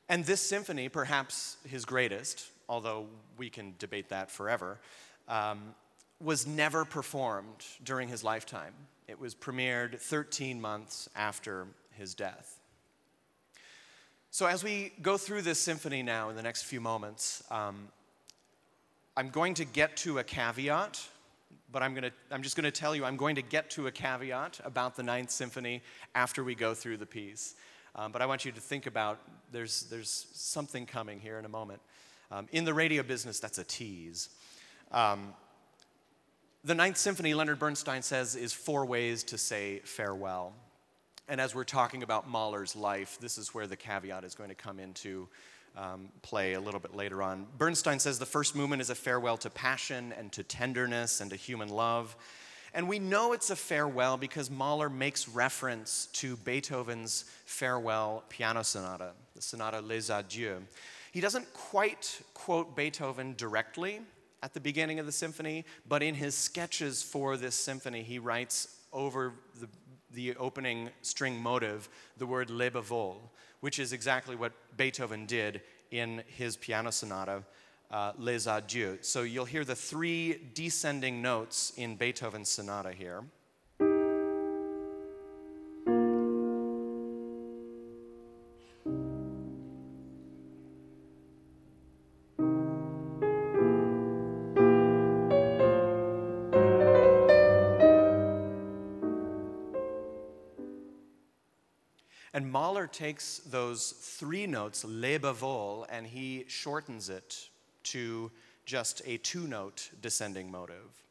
And 0.09 0.25
this 0.25 0.41
symphony, 0.41 0.89
perhaps 0.89 1.57
his 1.67 1.85
greatest, 1.85 2.49
although 2.67 3.05
we 3.37 3.49
can 3.49 3.75
debate 3.77 4.09
that 4.09 4.31
forever, 4.31 4.79
um, 5.27 5.75
was 6.19 6.47
never 6.47 6.83
performed 6.83 7.63
during 7.83 8.09
his 8.09 8.23
lifetime. 8.23 8.73
It 9.07 9.19
was 9.19 9.35
premiered 9.35 9.99
13 9.99 10.59
months 10.59 11.07
after 11.15 11.67
his 11.91 12.15
death. 12.15 12.59
So, 14.31 14.45
as 14.45 14.63
we 14.63 14.91
go 15.01 15.17
through 15.17 15.43
this 15.43 15.59
symphony 15.59 16.03
now 16.03 16.29
in 16.29 16.35
the 16.35 16.43
next 16.43 16.63
few 16.63 16.81
moments, 16.81 17.43
um, 17.49 17.87
I'm 19.17 19.29
going 19.29 19.55
to 19.55 19.65
get 19.65 19.97
to 19.97 20.19
a 20.19 20.23
caveat, 20.23 21.01
but 21.71 21.81
I'm, 21.81 21.93
gonna, 21.95 22.11
I'm 22.31 22.43
just 22.43 22.55
going 22.55 22.65
to 22.65 22.71
tell 22.71 22.95
you 22.95 23.05
I'm 23.05 23.17
going 23.17 23.35
to 23.35 23.41
get 23.41 23.69
to 23.71 23.87
a 23.87 23.91
caveat 23.91 24.59
about 24.63 24.95
the 24.95 25.03
Ninth 25.03 25.31
Symphony 25.31 25.81
after 26.13 26.43
we 26.43 26.53
go 26.53 26.73
through 26.73 26.97
the 26.97 27.05
piece. 27.05 27.55
Um, 27.95 28.11
but 28.11 28.21
I 28.21 28.25
want 28.25 28.45
you 28.45 28.51
to 28.51 28.61
think 28.61 28.85
about 28.85 29.19
there's, 29.51 29.83
there's 29.83 30.27
something 30.33 30.85
coming 30.85 31.19
here 31.19 31.39
in 31.39 31.45
a 31.45 31.49
moment. 31.49 31.81
Um, 32.31 32.47
in 32.51 32.63
the 32.63 32.73
radio 32.73 33.03
business, 33.03 33.39
that's 33.39 33.57
a 33.57 33.63
tease. 33.63 34.29
Um, 34.91 35.33
the 36.63 36.75
Ninth 36.75 36.97
Symphony, 36.97 37.33
Leonard 37.33 37.57
Bernstein 37.57 38.01
says, 38.01 38.35
is 38.35 38.53
four 38.53 38.85
ways 38.85 39.23
to 39.25 39.37
say 39.37 39.79
farewell. 39.83 40.53
And 41.27 41.39
as 41.39 41.55
we're 41.55 41.63
talking 41.63 42.03
about 42.03 42.27
Mahler's 42.27 42.75
life, 42.75 43.17
this 43.21 43.37
is 43.37 43.53
where 43.53 43.67
the 43.67 43.75
caveat 43.75 44.23
is 44.23 44.35
going 44.35 44.49
to 44.49 44.55
come 44.55 44.79
into 44.79 45.27
um, 45.77 46.09
play 46.21 46.53
a 46.53 46.59
little 46.59 46.79
bit 46.79 46.95
later 46.95 47.23
on. 47.23 47.45
Bernstein 47.57 47.99
says 47.99 48.19
the 48.19 48.25
first 48.25 48.55
movement 48.55 48.81
is 48.81 48.89
a 48.89 48.95
farewell 48.95 49.37
to 49.37 49.49
passion 49.49 50.13
and 50.17 50.31
to 50.33 50.43
tenderness 50.43 51.21
and 51.21 51.29
to 51.29 51.35
human 51.35 51.69
love. 51.69 52.15
And 52.73 52.87
we 52.87 52.99
know 52.99 53.33
it's 53.33 53.49
a 53.49 53.55
farewell 53.55 54.17
because 54.17 54.49
Mahler 54.49 54.89
makes 54.89 55.27
reference 55.27 56.07
to 56.13 56.37
Beethoven's 56.37 57.25
farewell 57.45 58.23
piano 58.29 58.63
sonata, 58.63 59.11
the 59.35 59.41
sonata 59.41 59.81
Les 59.81 60.09
Adieux. 60.09 60.61
He 61.11 61.21
doesn't 61.21 61.51
quite 61.53 62.21
quote 62.33 62.75
Beethoven 62.75 63.33
directly 63.35 64.01
at 64.43 64.53
the 64.53 64.59
beginning 64.59 64.99
of 64.99 65.05
the 65.05 65.11
symphony, 65.11 65.65
but 65.87 66.03
in 66.03 66.15
his 66.15 66.35
sketches 66.35 67.01
for 67.01 67.35
this 67.37 67.55
symphony, 67.55 68.03
he 68.03 68.19
writes 68.19 68.75
over 68.93 69.33
the, 69.59 69.67
the 70.11 70.35
opening 70.37 70.89
string 71.01 71.41
motive 71.41 71.89
the 72.17 72.25
word 72.25 72.49
Lebewohl, 72.49 73.17
which 73.59 73.79
is 73.79 73.91
exactly 73.93 74.35
what 74.35 74.53
Beethoven 74.77 75.25
did 75.25 75.61
in 75.91 76.23
his 76.27 76.55
piano 76.55 76.91
sonata 76.91 77.43
uh, 77.91 78.13
Les 78.17 78.47
Adieux. 78.47 78.97
So 79.01 79.23
you'll 79.23 79.45
hear 79.45 79.65
the 79.65 79.75
three 79.75 80.39
descending 80.53 81.21
notes 81.21 81.73
in 81.77 81.95
Beethoven's 81.95 82.49
sonata 82.49 82.93
here. 82.93 83.23
And 102.31 102.51
Mahler 102.51 102.87
takes 102.87 103.39
those 103.39 103.91
three 103.91 104.45
notes, 104.45 104.85
Lebewohl, 104.85 105.85
and 105.89 106.05
he 106.07 106.45
shortens 106.47 107.09
it 107.09 107.49
to 107.83 108.31
just 108.65 109.01
a 109.05 109.17
two 109.17 109.47
note 109.47 109.89
descending 110.01 110.51
motive. 110.51 111.03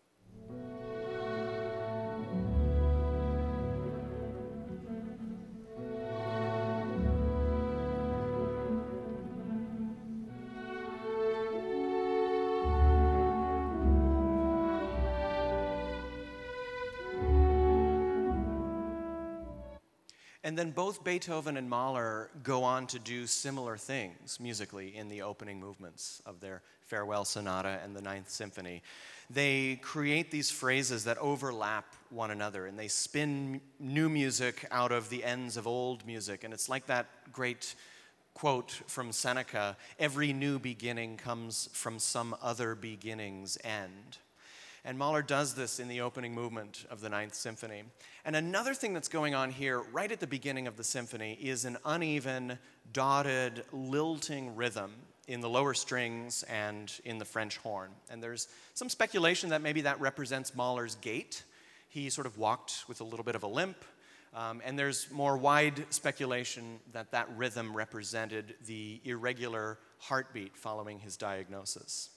Beethoven 21.18 21.56
and 21.56 21.68
Mahler 21.68 22.30
go 22.44 22.62
on 22.62 22.86
to 22.86 23.00
do 23.00 23.26
similar 23.26 23.76
things 23.76 24.38
musically 24.38 24.96
in 24.96 25.08
the 25.08 25.22
opening 25.22 25.58
movements 25.58 26.22
of 26.24 26.38
their 26.38 26.62
Farewell 26.82 27.24
Sonata 27.24 27.80
and 27.82 27.96
the 27.96 28.00
Ninth 28.00 28.30
Symphony. 28.30 28.84
They 29.28 29.80
create 29.82 30.30
these 30.30 30.48
phrases 30.48 31.02
that 31.06 31.18
overlap 31.18 31.96
one 32.10 32.30
another 32.30 32.66
and 32.66 32.78
they 32.78 32.86
spin 32.86 33.60
new 33.80 34.08
music 34.08 34.64
out 34.70 34.92
of 34.92 35.10
the 35.10 35.24
ends 35.24 35.56
of 35.56 35.66
old 35.66 36.06
music. 36.06 36.44
And 36.44 36.54
it's 36.54 36.68
like 36.68 36.86
that 36.86 37.08
great 37.32 37.74
quote 38.32 38.70
from 38.86 39.10
Seneca 39.10 39.76
every 39.98 40.32
new 40.32 40.60
beginning 40.60 41.16
comes 41.16 41.68
from 41.72 41.98
some 41.98 42.36
other 42.40 42.76
beginning's 42.76 43.58
end. 43.64 44.18
And 44.84 44.98
Mahler 44.98 45.22
does 45.22 45.54
this 45.54 45.80
in 45.80 45.88
the 45.88 46.00
opening 46.00 46.34
movement 46.34 46.86
of 46.90 47.00
the 47.00 47.08
Ninth 47.08 47.34
Symphony. 47.34 47.82
And 48.24 48.36
another 48.36 48.74
thing 48.74 48.94
that's 48.94 49.08
going 49.08 49.34
on 49.34 49.50
here, 49.50 49.80
right 49.92 50.10
at 50.10 50.20
the 50.20 50.26
beginning 50.26 50.66
of 50.66 50.76
the 50.76 50.84
symphony, 50.84 51.38
is 51.40 51.64
an 51.64 51.78
uneven, 51.84 52.58
dotted, 52.92 53.64
lilting 53.72 54.54
rhythm 54.56 54.92
in 55.26 55.40
the 55.40 55.48
lower 55.48 55.74
strings 55.74 56.42
and 56.44 56.92
in 57.04 57.18
the 57.18 57.24
French 57.24 57.58
horn. 57.58 57.90
And 58.10 58.22
there's 58.22 58.48
some 58.74 58.88
speculation 58.88 59.50
that 59.50 59.60
maybe 59.60 59.82
that 59.82 60.00
represents 60.00 60.54
Mahler's 60.54 60.94
gait. 60.96 61.44
He 61.88 62.08
sort 62.08 62.26
of 62.26 62.38
walked 62.38 62.84
with 62.88 63.00
a 63.00 63.04
little 63.04 63.24
bit 63.24 63.34
of 63.34 63.42
a 63.42 63.46
limp. 63.46 63.84
Um, 64.34 64.60
and 64.64 64.78
there's 64.78 65.10
more 65.10 65.36
wide 65.36 65.86
speculation 65.90 66.80
that 66.92 67.12
that 67.12 67.28
rhythm 67.36 67.76
represented 67.76 68.54
the 68.66 69.00
irregular 69.04 69.78
heartbeat 69.98 70.56
following 70.56 70.98
his 70.98 71.16
diagnosis. 71.16 72.10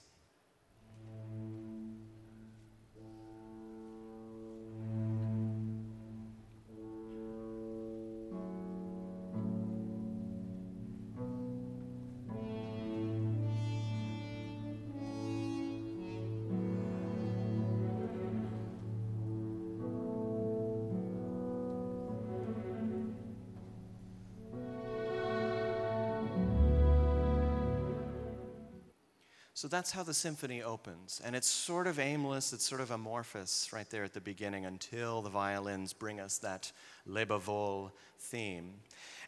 So 29.61 29.67
that's 29.67 29.91
how 29.91 30.01
the 30.01 30.15
symphony 30.15 30.63
opens. 30.63 31.21
And 31.23 31.35
it's 31.35 31.47
sort 31.47 31.85
of 31.85 31.99
aimless, 31.99 32.51
it's 32.51 32.67
sort 32.67 32.81
of 32.81 32.89
amorphous 32.89 33.69
right 33.71 33.87
there 33.91 34.03
at 34.03 34.11
the 34.11 34.19
beginning 34.19 34.65
until 34.65 35.21
the 35.21 35.29
violins 35.29 35.93
bring 35.93 36.19
us 36.19 36.39
that 36.39 36.71
Lebewohl 37.07 37.91
theme. 38.17 38.73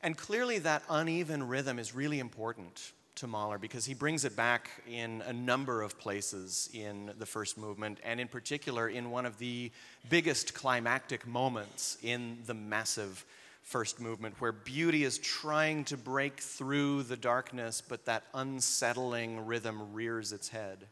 And 0.01 0.17
clearly, 0.17 0.57
that 0.57 0.81
uneven 0.89 1.47
rhythm 1.47 1.77
is 1.77 1.93
really 1.93 2.17
important 2.17 2.93
to 3.13 3.27
Mahler 3.27 3.59
because 3.59 3.85
he 3.85 3.93
brings 3.93 4.25
it 4.25 4.35
back 4.35 4.71
in 4.89 5.21
a 5.27 5.33
number 5.33 5.83
of 5.83 5.99
places 5.99 6.67
in 6.73 7.11
the 7.19 7.27
first 7.27 7.55
movement, 7.55 7.99
and 8.03 8.19
in 8.19 8.27
particular 8.27 8.89
in 8.89 9.11
one 9.11 9.27
of 9.27 9.37
the 9.37 9.69
biggest 10.09 10.55
climactic 10.55 11.27
moments 11.27 11.99
in 12.01 12.39
the 12.47 12.55
massive 12.55 13.23
first 13.63 14.00
movement, 14.00 14.36
where 14.39 14.51
beauty 14.51 15.03
is 15.03 15.17
trying 15.17 15.86
to 15.86 15.98
break 15.98 16.39
through 16.39 17.03
the 17.03 17.17
darkness, 17.17 17.82
but 17.82 18.05
that 18.05 18.24
unsettling 18.34 19.46
rhythm 19.46 19.93
rears 19.93 20.32
its 20.32 20.50
head. 20.50 20.88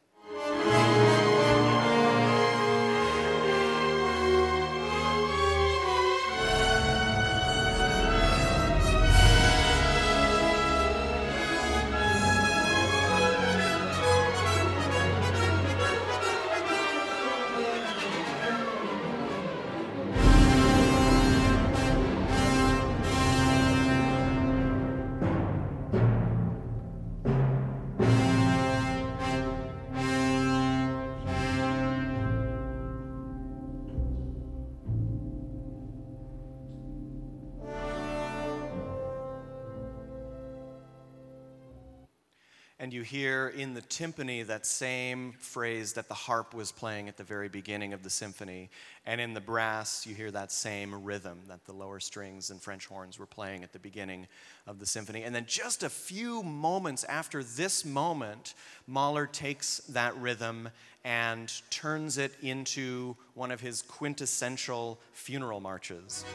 And 42.92 42.98
you 42.98 43.04
hear 43.04 43.48
in 43.48 43.74
the 43.74 43.82
timpani 43.84 44.46
that 44.48 44.66
same 44.66 45.32
phrase 45.40 45.94
that 45.94 46.10
the 46.10 46.14
harp 46.14 46.54
was 46.54 46.74
playing 46.74 47.08
at 47.08 47.16
the 47.16 47.24
very 47.24 47.48
beginning 47.48 47.94
of 47.94 48.04
the 48.04 48.10
symphony. 48.10 48.70
And 49.06 49.22
in 49.22 49.34
the 49.34 49.40
brass, 49.40 50.06
you 50.06 50.14
hear 50.14 50.30
that 50.32 50.52
same 50.52 51.06
rhythm 51.06 51.40
that 51.48 51.64
the 51.64 51.72
lower 51.72 52.02
strings 52.02 52.50
and 52.50 52.62
French 52.62 52.88
horns 52.88 53.18
were 53.18 53.26
playing 53.26 53.64
at 53.64 53.72
the 53.72 53.80
beginning 53.80 54.28
of 54.68 54.80
the 54.80 54.86
symphony. 54.86 55.24
And 55.24 55.34
then 55.34 55.46
just 55.48 55.84
a 55.84 55.90
few 55.90 56.44
moments 56.44 57.06
after 57.06 57.46
this 57.46 57.86
moment, 57.86 58.56
Mahler 58.88 59.26
takes 59.26 59.78
that 59.88 60.14
rhythm 60.18 60.68
and 61.06 61.50
turns 61.70 62.18
it 62.18 62.34
into 62.42 63.16
one 63.36 63.52
of 63.52 63.62
his 63.62 63.84
quintessential 63.84 65.00
funeral 65.14 65.62
marches. 65.62 66.26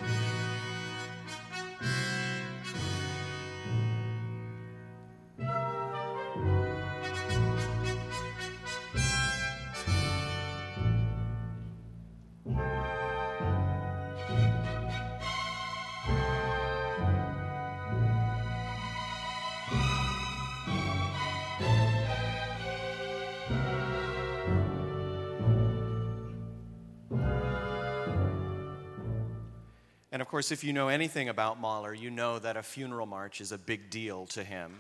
Course, 30.37 30.53
if 30.53 30.63
you 30.63 30.75
know 30.75 30.89
anything 30.89 31.31
about 31.31 31.59
Mahler, 31.59 31.95
you 31.95 32.11
know 32.11 32.39
that 32.39 32.59
a 32.59 32.63
funeral 32.63 33.07
march 33.07 33.41
is 33.41 33.53
a 33.53 33.57
big 33.57 33.89
deal 33.89 34.27
to 34.27 34.45
him. 34.45 34.71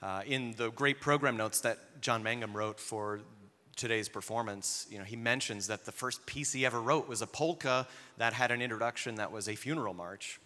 Uh, 0.00 0.22
in 0.28 0.54
the 0.56 0.70
great 0.70 1.00
program 1.00 1.36
notes 1.36 1.58
that 1.62 2.00
John 2.00 2.22
Mangum 2.22 2.56
wrote 2.56 2.78
for 2.78 3.18
today's 3.74 4.08
performance, 4.08 4.86
you 4.92 4.98
know, 4.98 5.04
he 5.04 5.16
mentions 5.16 5.66
that 5.66 5.84
the 5.84 5.90
first 5.90 6.24
piece 6.24 6.52
he 6.52 6.64
ever 6.64 6.80
wrote 6.80 7.08
was 7.08 7.20
a 7.20 7.26
polka 7.26 7.88
that 8.18 8.32
had 8.32 8.52
an 8.52 8.62
introduction 8.62 9.16
that 9.16 9.32
was 9.32 9.48
a 9.48 9.56
funeral 9.56 9.92
march. 9.92 10.38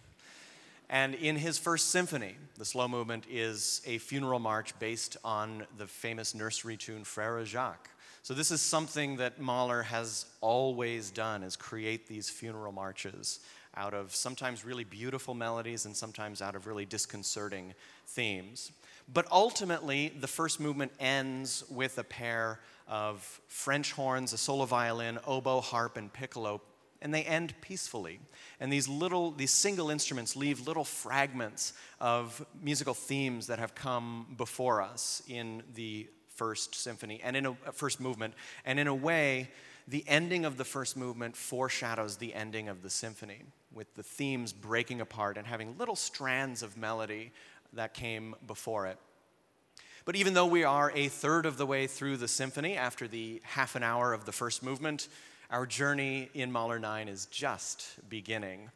And 0.89 1.13
in 1.13 1.35
his 1.35 1.59
first 1.59 1.91
symphony, 1.91 2.33
the 2.57 2.65
slow 2.65 2.87
movement 2.87 3.25
is 3.29 3.83
a 3.85 3.99
funeral 3.99 4.39
march 4.39 4.73
based 4.79 5.17
on 5.23 5.67
the 5.77 5.85
famous 5.85 6.33
nursery 6.33 6.77
tune 6.77 7.03
Frère 7.03 7.45
Jacques. 7.45 7.91
So 8.23 8.33
this 8.33 8.49
is 8.49 8.59
something 8.59 9.17
that 9.17 9.39
Mahler 9.39 9.83
has 9.83 10.25
always 10.41 11.11
done 11.11 11.43
is 11.43 11.55
create 11.55 12.07
these 12.07 12.27
funeral 12.27 12.71
marches 12.71 13.39
out 13.77 13.93
of 13.93 14.13
sometimes 14.13 14.65
really 14.65 14.83
beautiful 14.83 15.33
melodies 15.33 15.85
and 15.85 15.95
sometimes 15.95 16.41
out 16.41 16.55
of 16.55 16.67
really 16.67 16.85
disconcerting 16.85 17.73
themes. 18.07 18.71
But 19.13 19.25
ultimately, 19.31 20.09
the 20.09 20.27
first 20.27 20.59
movement 20.59 20.91
ends 20.99 21.63
with 21.69 21.97
a 21.97 22.03
pair 22.03 22.59
of 22.87 23.41
French 23.47 23.93
horns, 23.93 24.33
a 24.33 24.37
solo 24.37 24.65
violin, 24.65 25.19
oboe, 25.25 25.61
harp, 25.61 25.95
and 25.95 26.11
piccolo, 26.11 26.61
and 27.01 27.13
they 27.13 27.23
end 27.23 27.53
peacefully. 27.61 28.19
And 28.59 28.73
these 28.73 28.87
little, 28.87 29.31
these 29.31 29.51
single 29.51 29.89
instruments 29.89 30.35
leave 30.35 30.67
little 30.67 30.83
fragments 30.83 31.73
of 31.99 32.45
musical 32.61 32.93
themes 32.93 33.47
that 33.47 33.59
have 33.59 33.75
come 33.75 34.33
before 34.37 34.81
us 34.81 35.21
in 35.27 35.63
the 35.75 36.07
first 36.35 36.75
symphony 36.75 37.19
and 37.23 37.35
in 37.35 37.45
a 37.45 37.55
first 37.71 37.99
movement. 37.99 38.33
And 38.65 38.79
in 38.79 38.87
a 38.87 38.95
way, 38.95 39.49
the 39.87 40.03
ending 40.07 40.43
of 40.43 40.57
the 40.57 40.65
first 40.65 40.97
movement 40.97 41.35
foreshadows 41.35 42.17
the 42.17 42.33
ending 42.33 42.67
of 42.67 42.81
the 42.81 42.89
symphony 42.89 43.43
with 43.73 43.93
the 43.95 44.03
themes 44.03 44.51
breaking 44.51 44.99
apart 44.99 45.37
and 45.37 45.47
having 45.47 45.77
little 45.77 45.95
strands 45.95 46.61
of 46.61 46.77
melody 46.77 47.31
that 47.73 47.93
came 47.93 48.35
before 48.45 48.87
it. 48.87 48.97
But 50.03 50.15
even 50.15 50.33
though 50.33 50.45
we 50.45 50.63
are 50.63 50.91
a 50.95 51.07
third 51.07 51.45
of 51.45 51.57
the 51.57 51.65
way 51.65 51.87
through 51.87 52.17
the 52.17 52.27
symphony 52.27 52.75
after 52.75 53.07
the 53.07 53.41
half 53.43 53.75
an 53.75 53.83
hour 53.83 54.13
of 54.13 54.25
the 54.25 54.31
first 54.31 54.63
movement, 54.63 55.07
our 55.49 55.65
journey 55.65 56.29
in 56.33 56.51
Mahler 56.51 56.79
9 56.79 57.07
is 57.07 57.25
just 57.27 57.87
beginning. 58.09 58.69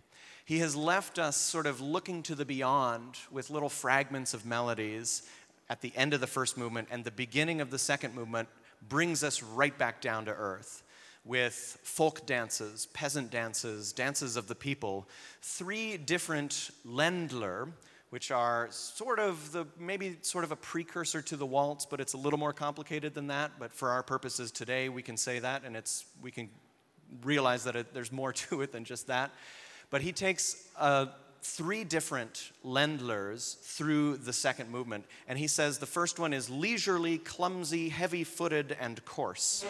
He 0.46 0.60
has 0.60 0.76
left 0.76 1.20
us 1.20 1.38
sort 1.38 1.66
of 1.66 1.82
looking 1.82 2.24
to 2.24 2.36
the 2.36 2.46
beyond 2.46 3.18
with 3.32 3.50
little 3.50 3.70
fragments 3.70 4.34
of 4.34 4.46
melodies 4.46 5.24
at 5.70 5.82
the 5.82 5.94
end 5.96 6.14
of 6.14 6.20
the 6.20 6.28
first 6.28 6.58
movement, 6.58 6.90
and 6.92 7.04
the 7.04 7.12
beginning 7.12 7.62
of 7.62 7.72
the 7.72 7.80
second 7.80 8.14
movement 8.14 8.50
brings 8.90 9.24
us 9.24 9.42
right 9.42 9.78
back 9.78 10.02
down 10.02 10.26
to 10.26 10.32
earth 10.32 10.84
with 11.24 11.78
folk 11.84 12.26
dances, 12.26 12.88
peasant 12.88 13.30
dances, 13.30 13.94
dances 13.94 14.36
of 14.36 14.48
the 14.48 14.56
people, 14.56 15.08
three 15.42 15.98
different 15.98 16.72
Ländler, 16.86 17.72
which 18.10 18.32
are 18.32 18.68
sort 18.72 19.20
of 19.20 19.52
the 19.52 19.66
maybe 19.80 20.18
sort 20.22 20.44
of 20.44 20.52
a 20.52 20.56
precursor 20.56 21.22
to 21.22 21.36
the 21.38 21.46
waltz, 21.46 21.86
but 21.86 22.02
it's 22.02 22.14
a 22.14 22.18
little 22.18 22.40
more 22.40 22.54
complicated 22.54 23.14
than 23.14 23.28
that. 23.28 23.52
But 23.58 23.72
for 23.72 23.90
our 23.90 24.04
purposes 24.04 24.52
today, 24.52 24.90
we 24.90 25.02
can 25.02 25.16
say 25.16 25.40
that, 25.40 25.64
and 25.64 25.78
it's 25.78 26.06
we 26.22 26.32
can 26.32 26.50
realize 27.24 27.64
that 27.64 27.76
it, 27.76 27.94
there's 27.94 28.12
more 28.12 28.34
to 28.50 28.62
it 28.62 28.72
than 28.72 28.84
just 28.84 29.08
that. 29.08 29.32
But 29.90 30.02
he 30.02 30.12
takes 30.12 30.68
uh, 30.78 31.08
three 31.42 31.84
different 31.84 32.52
Ländlers 32.66 33.60
through 33.62 34.18
the 34.18 34.34
second 34.34 34.70
movement, 34.70 35.06
and 35.28 35.38
he 35.38 35.48
says 35.48 35.78
the 35.78 35.86
first 35.86 36.20
one 36.20 36.34
is 36.34 36.50
leisurely, 36.50 37.18
clumsy, 37.18 37.90
heavy-footed, 37.90 38.76
and 38.80 39.04
coarse. 39.06 39.66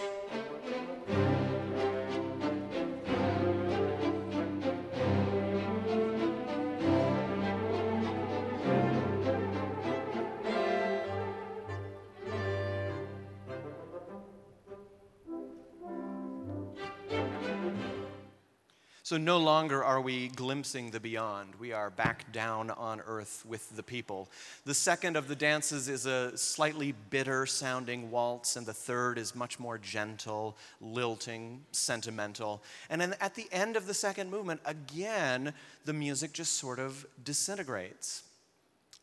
So 19.11 19.17
no 19.17 19.39
longer 19.39 19.83
are 19.83 19.99
we 19.99 20.29
glimpsing 20.29 20.91
the 20.91 20.99
beyond. 21.01 21.55
We 21.59 21.73
are 21.73 21.89
back 21.89 22.31
down 22.31 22.69
on 22.69 23.01
earth 23.01 23.43
with 23.45 23.75
the 23.75 23.83
people. 23.83 24.29
The 24.63 24.73
second 24.73 25.17
of 25.17 25.27
the 25.27 25.35
dances 25.35 25.89
is 25.89 26.05
a 26.05 26.37
slightly 26.37 26.93
bitter 27.09 27.45
sounding 27.45 28.09
waltz, 28.09 28.55
and 28.55 28.65
the 28.65 28.73
third 28.73 29.17
is 29.17 29.35
much 29.35 29.59
more 29.59 29.77
gentle, 29.77 30.55
lilting, 30.79 31.59
sentimental. 31.73 32.63
And 32.89 33.01
then 33.01 33.13
at 33.19 33.35
the 33.35 33.49
end 33.51 33.75
of 33.75 33.85
the 33.85 33.93
second 33.93 34.31
movement, 34.31 34.61
again, 34.63 35.53
the 35.83 35.91
music 35.91 36.31
just 36.31 36.53
sort 36.53 36.79
of 36.79 37.05
disintegrates. 37.21 38.23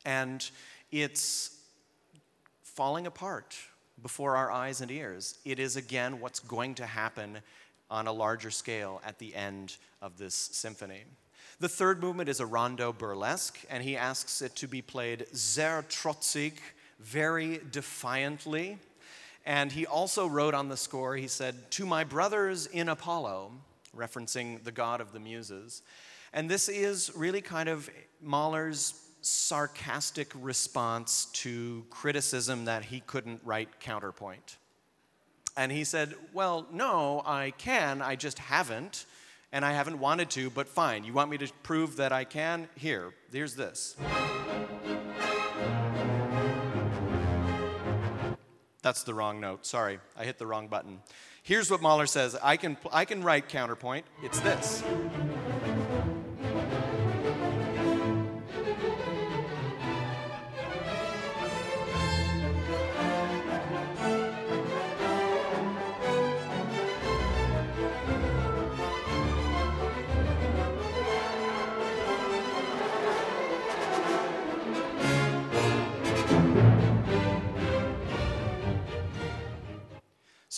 And 0.06 0.50
it's 0.90 1.54
falling 2.62 3.06
apart 3.06 3.58
before 4.00 4.38
our 4.38 4.50
eyes 4.50 4.80
and 4.80 4.90
ears. 4.90 5.36
It 5.44 5.58
is 5.58 5.76
again 5.76 6.18
what's 6.18 6.40
going 6.40 6.76
to 6.76 6.86
happen 6.86 7.42
on 7.90 8.06
a 8.06 8.12
larger 8.12 8.50
scale 8.50 9.00
at 9.04 9.18
the 9.18 9.34
end 9.34 9.76
of 10.02 10.18
this 10.18 10.34
symphony. 10.34 11.04
The 11.60 11.68
third 11.68 12.00
movement 12.00 12.28
is 12.28 12.40
a 12.40 12.46
rondo 12.46 12.92
burlesque, 12.92 13.58
and 13.68 13.82
he 13.82 13.96
asks 13.96 14.42
it 14.42 14.54
to 14.56 14.68
be 14.68 14.80
played 14.80 15.26
sehr 15.32 15.82
trotzig, 15.88 16.54
very 17.00 17.60
defiantly. 17.72 18.78
And 19.44 19.72
he 19.72 19.86
also 19.86 20.26
wrote 20.26 20.54
on 20.54 20.68
the 20.68 20.76
score, 20.76 21.16
he 21.16 21.26
said, 21.26 21.70
To 21.72 21.86
my 21.86 22.04
brothers 22.04 22.66
in 22.66 22.88
Apollo, 22.88 23.52
referencing 23.96 24.62
the 24.62 24.72
god 24.72 25.00
of 25.00 25.12
the 25.12 25.18
muses. 25.18 25.82
And 26.32 26.48
this 26.48 26.68
is 26.68 27.10
really 27.16 27.40
kind 27.40 27.68
of 27.68 27.90
Mahler's 28.20 28.94
sarcastic 29.20 30.30
response 30.40 31.26
to 31.32 31.84
criticism 31.90 32.66
that 32.66 32.84
he 32.84 33.00
couldn't 33.00 33.40
write 33.44 33.80
counterpoint. 33.80 34.58
And 35.58 35.72
he 35.72 35.82
said, 35.82 36.14
Well, 36.32 36.68
no, 36.72 37.20
I 37.26 37.50
can, 37.58 38.00
I 38.00 38.14
just 38.14 38.38
haven't, 38.38 39.06
and 39.50 39.64
I 39.64 39.72
haven't 39.72 39.98
wanted 39.98 40.30
to, 40.30 40.50
but 40.50 40.68
fine. 40.68 41.02
You 41.02 41.12
want 41.12 41.32
me 41.32 41.38
to 41.38 41.52
prove 41.64 41.96
that 41.96 42.12
I 42.12 42.22
can? 42.22 42.68
Here, 42.76 43.12
here's 43.32 43.56
this. 43.56 43.96
That's 48.82 49.02
the 49.02 49.12
wrong 49.12 49.40
note. 49.40 49.66
Sorry, 49.66 49.98
I 50.16 50.24
hit 50.24 50.38
the 50.38 50.46
wrong 50.46 50.68
button. 50.68 51.00
Here's 51.42 51.72
what 51.72 51.82
Mahler 51.82 52.06
says 52.06 52.36
I 52.40 52.56
can, 52.56 52.76
I 52.92 53.04
can 53.04 53.24
write 53.24 53.48
counterpoint. 53.48 54.06
It's 54.22 54.38
this. 54.38 54.84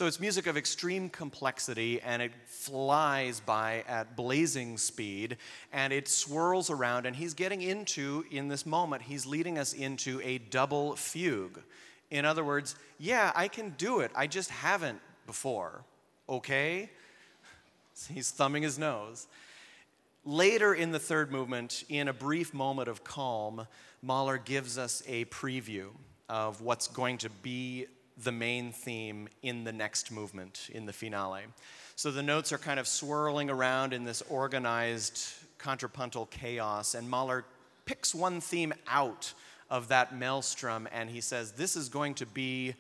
So 0.01 0.07
it's 0.07 0.19
music 0.19 0.47
of 0.47 0.57
extreme 0.57 1.11
complexity 1.11 2.01
and 2.01 2.23
it 2.23 2.33
flies 2.47 3.39
by 3.39 3.85
at 3.87 4.17
blazing 4.17 4.79
speed 4.79 5.37
and 5.75 5.93
it 5.93 6.09
swirls 6.09 6.71
around. 6.71 7.05
And 7.05 7.15
he's 7.15 7.35
getting 7.35 7.61
into, 7.61 8.25
in 8.31 8.49
this 8.49 8.65
moment, 8.65 9.03
he's 9.03 9.27
leading 9.27 9.59
us 9.59 9.75
into 9.75 10.19
a 10.23 10.39
double 10.39 10.97
fugue. 10.97 11.61
In 12.11 12.25
other 12.25 12.43
words, 12.43 12.77
yeah, 12.99 13.31
I 13.35 13.49
can 13.49 13.75
do 13.77 14.01
it. 14.01 14.11
I 14.15 14.27
just 14.27 14.49
haven't 14.49 15.03
before. 15.27 15.85
Okay? 16.31 16.89
He's 18.11 18.31
thumbing 18.31 18.63
his 18.63 18.79
nose. 18.79 19.27
Later 20.25 20.73
in 20.73 20.93
the 20.93 20.99
third 20.99 21.31
movement, 21.31 21.85
in 21.91 22.09
a 22.09 22.15
brief 22.15 22.55
moment 22.55 22.89
of 22.89 23.05
calm, 23.05 23.67
Mahler 24.01 24.39
gives 24.39 24.79
us 24.79 25.03
a 25.07 25.27
preview 25.27 25.89
of 26.27 26.63
what's 26.63 26.89
going 26.89 27.19
to 27.19 27.29
be 27.29 27.87
the 28.23 28.33
main 28.33 28.73
theme 28.73 29.29
in 29.43 29.65
the 29.65 29.73
next 29.73 30.11
movement, 30.11 30.69
in 30.73 30.87
the 30.87 30.93
finale. 30.93 31.43
So 31.97 32.11
the 32.11 32.23
notes 32.23 32.53
are 32.53 32.59
kind 32.59 32.81
of 32.81 32.87
swirling 32.87 33.51
around 33.51 33.93
in 33.93 34.05
this 34.05 34.23
organized 34.29 35.21
contrapuntal 35.59 36.27
chaos, 36.27 36.95
and 36.95 37.09
Mahler 37.09 37.45
picks 37.85 38.15
one 38.15 38.41
theme 38.41 38.73
out 38.87 39.33
of 39.69 39.89
that 39.89 40.15
maelstrom 40.17 40.89
and 40.93 41.09
he 41.11 41.21
says, 41.21 41.53
This 41.53 41.77
is 41.77 41.89
going 41.89 42.15
to 42.15 42.27
be 42.27 42.75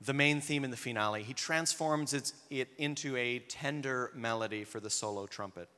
the 0.00 0.12
main 0.12 0.40
theme 0.40 0.64
in 0.64 0.70
the 0.70 0.76
finale. 0.76 1.22
He 1.22 1.34
transforms 1.34 2.12
it 2.50 2.68
into 2.78 3.16
a 3.16 3.38
tender 3.40 4.10
melody 4.14 4.64
for 4.64 4.80
the 4.80 4.90
solo 4.90 5.26
trumpet. 5.26 5.68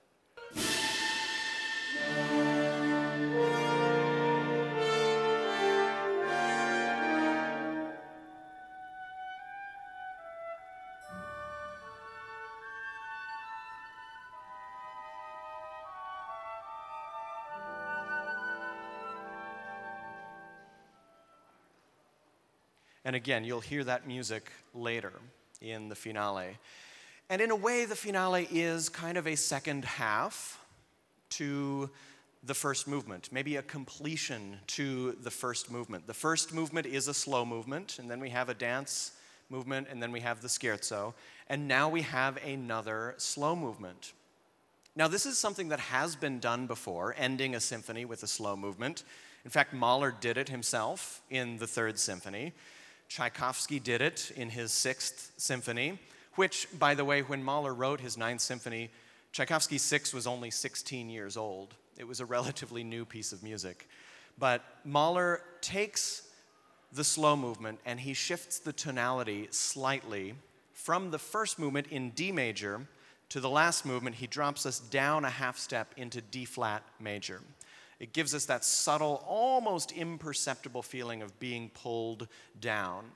And 23.09 23.17
again, 23.17 23.43
you'll 23.43 23.61
hear 23.61 23.83
that 23.85 24.07
music 24.07 24.53
later 24.75 25.15
in 25.63 25.89
the 25.89 25.95
finale. 25.95 26.59
And 27.31 27.41
in 27.41 27.51
a 27.51 27.57
way, 27.57 27.87
the 27.87 27.97
finale 27.97 28.47
is 28.51 28.91
kind 28.91 29.17
of 29.17 29.27
a 29.27 29.35
second 29.35 29.87
half 29.87 30.61
to 31.31 31.89
the 32.43 32.53
first 32.53 32.87
movement, 32.87 33.31
maybe 33.33 33.57
a 33.57 33.63
completion 33.63 34.59
to 34.67 35.13
the 35.23 35.31
first 35.31 35.71
movement. 35.71 36.07
The 36.07 36.13
first 36.13 36.53
movement 36.53 36.87
is 36.87 37.09
a 37.09 37.15
slow 37.15 37.47
movement, 37.47 37.99
and 37.99 38.11
then 38.11 38.21
we 38.21 38.29
have 38.29 38.51
a 38.51 38.55
dance 38.55 39.13
movement, 39.49 39.89
and 39.91 40.03
then 40.03 40.13
we 40.13 40.21
have 40.21 40.43
the 40.43 40.49
scherzo, 40.49 41.15
and 41.49 41.67
now 41.67 41.89
we 41.89 42.03
have 42.03 42.37
another 42.45 43.15
slow 43.17 43.57
movement. 43.57 44.13
Now, 44.97 45.09
this 45.09 45.25
is 45.25 45.39
something 45.39 45.71
that 45.71 45.81
has 45.81 46.15
been 46.15 46.41
done 46.41 46.67
before, 46.67 47.15
ending 47.17 47.55
a 47.55 47.61
symphony 47.61 48.05
with 48.05 48.23
a 48.23 48.29
slow 48.29 48.55
movement. 48.55 49.05
In 49.47 49.51
fact, 49.51 49.73
Mahler 49.73 50.11
did 50.11 50.37
it 50.37 50.51
himself 50.51 51.23
in 51.31 51.57
the 51.57 51.67
Third 51.67 51.99
Symphony. 51.99 52.53
Tchaikovsky 53.09 53.79
did 53.79 54.01
it 54.01 54.31
in 54.37 54.51
his 54.51 54.73
Sixth 54.73 55.33
Symphony, 55.37 55.99
which, 56.35 56.69
by 56.79 56.95
the 56.95 57.05
way, 57.05 57.23
when 57.23 57.43
Mahler 57.43 57.75
wrote 57.75 58.01
his 58.01 58.17
Ninth 58.17 58.41
Symphony, 58.41 58.91
Tchaikovsky's 59.33 59.83
Six 59.83 60.13
was 60.13 60.27
only 60.27 60.51
16 60.51 61.11
years 61.11 61.37
old. 61.37 61.75
It 61.99 62.07
was 62.07 62.21
a 62.21 62.27
relatively 62.27 62.85
new 62.85 63.05
piece 63.05 63.33
of 63.33 63.43
music. 63.43 63.89
But 64.39 64.63
Mahler 64.85 65.43
takes 65.61 66.23
the 66.93 67.05
slow 67.05 67.37
movement 67.37 67.81
and 67.85 68.01
he 68.01 68.15
shifts 68.15 68.59
the 68.59 68.73
tonality 68.73 69.49
slightly 69.51 70.35
from 70.79 71.11
the 71.11 71.19
first 71.19 71.59
movement 71.59 71.89
in 71.89 72.11
D 72.11 72.31
major 72.31 72.87
to 73.31 73.41
the 73.41 73.51
last 73.51 73.85
movement, 73.85 74.17
he 74.17 74.27
drops 74.27 74.65
us 74.65 74.79
down 74.79 75.25
a 75.25 75.31
half 75.31 75.59
step 75.59 75.93
into 75.97 76.21
D 76.21 76.45
flat 76.45 76.83
major. 76.99 77.41
It 78.01 78.13
gives 78.13 78.35
us 78.35 78.47
that 78.47 78.65
subtle, 78.65 79.25
almost 79.27 79.93
imperceptible 79.93 80.83
feeling 80.83 81.23
of 81.23 81.39
being 81.41 81.71
pulled 81.71 82.29
down. 82.61 83.07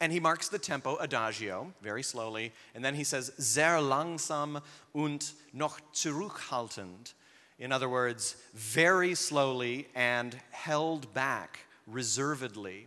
And 0.00 0.12
he 0.12 0.20
marks 0.20 0.48
the 0.48 0.58
tempo 0.58 0.96
adagio, 0.96 1.72
very 1.82 2.02
slowly, 2.02 2.52
and 2.74 2.84
then 2.84 2.94
he 2.94 3.04
says, 3.04 3.32
sehr 3.38 3.80
langsam 3.80 4.60
und 4.94 5.32
noch 5.52 5.80
zurückhaltend. 5.92 7.14
In 7.58 7.72
other 7.72 7.88
words, 7.88 8.36
very 8.52 9.14
slowly 9.14 9.88
and 9.94 10.36
held 10.50 11.12
back 11.14 11.60
reservedly. 11.86 12.86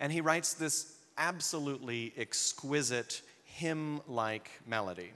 And 0.00 0.10
he 0.10 0.22
writes 0.22 0.54
this 0.54 0.94
absolutely 1.18 2.14
exquisite 2.16 3.20
hymn 3.44 4.00
like 4.06 4.50
melody. 4.66 5.12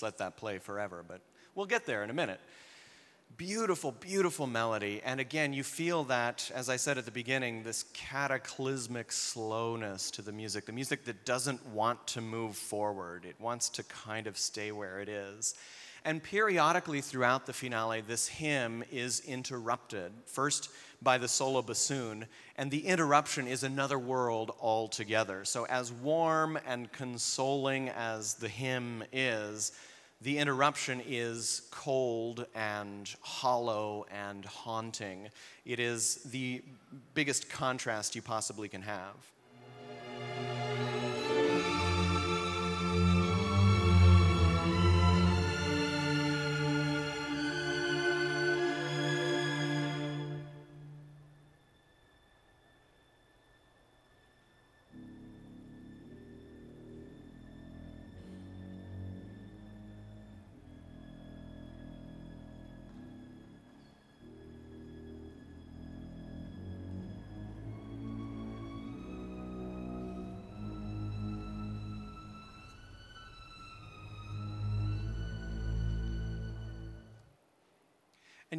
Just 0.00 0.02
let 0.02 0.16
that 0.16 0.38
play 0.38 0.58
forever, 0.58 1.04
but 1.06 1.20
we'll 1.54 1.66
get 1.66 1.84
there 1.84 2.02
in 2.02 2.08
a 2.08 2.14
minute. 2.14 2.40
Beautiful, 3.36 3.92
beautiful 3.92 4.46
melody. 4.46 5.02
And 5.04 5.20
again, 5.20 5.52
you 5.52 5.62
feel 5.62 6.04
that, 6.04 6.50
as 6.54 6.70
I 6.70 6.76
said 6.76 6.96
at 6.96 7.04
the 7.04 7.10
beginning, 7.10 7.62
this 7.62 7.84
cataclysmic 7.92 9.12
slowness 9.12 10.10
to 10.12 10.22
the 10.22 10.32
music, 10.32 10.64
the 10.64 10.72
music 10.72 11.04
that 11.04 11.26
doesn't 11.26 11.64
want 11.66 12.06
to 12.08 12.22
move 12.22 12.56
forward, 12.56 13.26
it 13.26 13.36
wants 13.38 13.68
to 13.70 13.82
kind 13.82 14.26
of 14.26 14.38
stay 14.38 14.72
where 14.72 15.00
it 15.00 15.08
is. 15.10 15.54
And 16.02 16.22
periodically 16.22 17.02
throughout 17.02 17.44
the 17.44 17.52
finale, 17.52 18.00
this 18.00 18.26
hymn 18.26 18.82
is 18.90 19.20
interrupted. 19.20 20.12
First, 20.24 20.70
by 21.02 21.18
the 21.18 21.28
solo 21.28 21.60
bassoon, 21.60 22.24
and 22.56 22.70
the 22.70 22.86
interruption 22.86 23.46
is 23.46 23.64
another 23.64 23.98
world 23.98 24.52
altogether. 24.60 25.44
So, 25.44 25.64
as 25.66 25.92
warm 25.92 26.58
and 26.66 26.90
consoling 26.90 27.90
as 27.90 28.34
the 28.34 28.48
hymn 28.48 29.04
is, 29.12 29.72
the 30.22 30.38
interruption 30.38 31.02
is 31.06 31.62
cold 31.70 32.46
and 32.54 33.14
hollow 33.22 34.04
and 34.10 34.44
haunting. 34.44 35.28
It 35.64 35.80
is 35.80 36.16
the 36.24 36.62
biggest 37.14 37.48
contrast 37.48 38.14
you 38.14 38.22
possibly 38.22 38.68
can 38.68 38.82
have. 38.82 39.14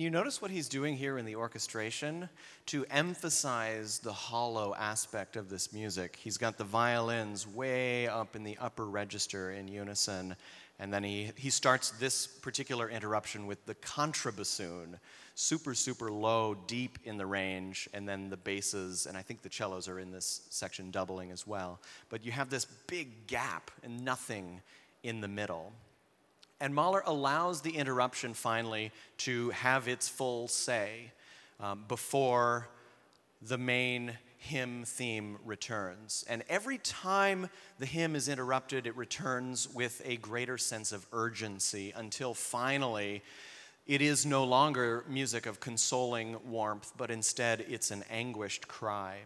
And 0.02 0.06
you 0.06 0.10
notice 0.10 0.42
what 0.42 0.50
he's 0.50 0.68
doing 0.68 0.98
here 0.98 1.20
in 1.20 1.26
the 1.26 1.36
orchestration 1.36 2.28
to 2.66 2.88
emphasize 2.90 4.00
the 4.00 4.12
hollow 4.12 4.74
aspect 4.74 5.36
of 5.36 5.48
this 5.48 5.72
music. 5.72 6.18
He's 6.20 6.40
got 6.40 6.58
the 6.58 6.64
violins 6.64 7.46
way 7.48 8.08
up 8.08 8.36
in 8.36 8.44
the 8.44 8.58
upper 8.60 8.86
register 8.88 9.52
in 9.52 9.68
unison, 9.68 10.36
and 10.80 10.92
then 10.92 11.04
he, 11.04 11.30
he 11.36 11.52
starts 11.52 11.92
this 11.92 12.26
particular 12.26 12.90
interruption 12.90 13.46
with 13.46 13.64
the 13.68 13.76
contrabassoon, 13.76 14.96
super, 15.36 15.76
super 15.76 16.12
low, 16.12 16.58
deep 16.66 16.98
in 17.04 17.18
the 17.18 17.28
range, 17.28 17.88
and 17.94 18.10
then 18.10 18.32
the 18.32 18.38
basses, 18.38 19.06
and 19.06 19.16
I 19.16 19.22
think 19.22 19.44
the 19.44 19.52
cellos 19.52 19.88
are 19.88 20.00
in 20.00 20.10
this 20.10 20.48
section 20.50 20.90
doubling 20.90 21.30
as 21.30 21.46
well. 21.46 21.80
But 22.10 22.26
you 22.26 22.32
have 22.32 22.50
this 22.50 22.66
big 22.66 23.28
gap 23.28 23.70
and 23.84 24.04
nothing 24.04 24.62
in 25.04 25.22
the 25.22 25.28
middle. 25.28 25.74
And 26.62 26.76
Mahler 26.76 27.02
allows 27.08 27.62
the 27.62 27.76
interruption 27.76 28.36
finally 28.36 28.91
to 29.17 29.50
have 29.50 29.88
its 29.88 30.08
full 30.08 30.47
say 30.47 31.12
um, 31.60 31.86
before 31.88 32.69
the 33.41 33.58
main 33.58 34.13
hymn 34.38 34.86
theme 34.86 35.39
returns. 35.43 36.24
And 36.30 36.43
every 36.47 36.78
time 36.78 37.50
the 37.80 37.88
hymn 37.88 38.15
is 38.15 38.30
interrupted, 38.30 38.86
it 38.86 38.95
returns 38.95 39.67
with 39.74 40.04
a 40.06 40.17
greater 40.17 40.60
sense 40.60 40.91
of 40.91 41.08
urgency 41.12 41.93
until 41.95 42.36
finally 42.36 43.24
it 43.88 44.04
is 44.04 44.26
no 44.26 44.43
longer 44.43 45.04
music 45.10 45.47
of 45.47 45.60
consoling 45.60 46.38
warmth, 46.47 46.93
but 46.95 47.10
instead 47.10 47.65
it's 47.67 47.89
an 47.89 48.04
anguished 48.12 48.67
cry. 48.67 49.17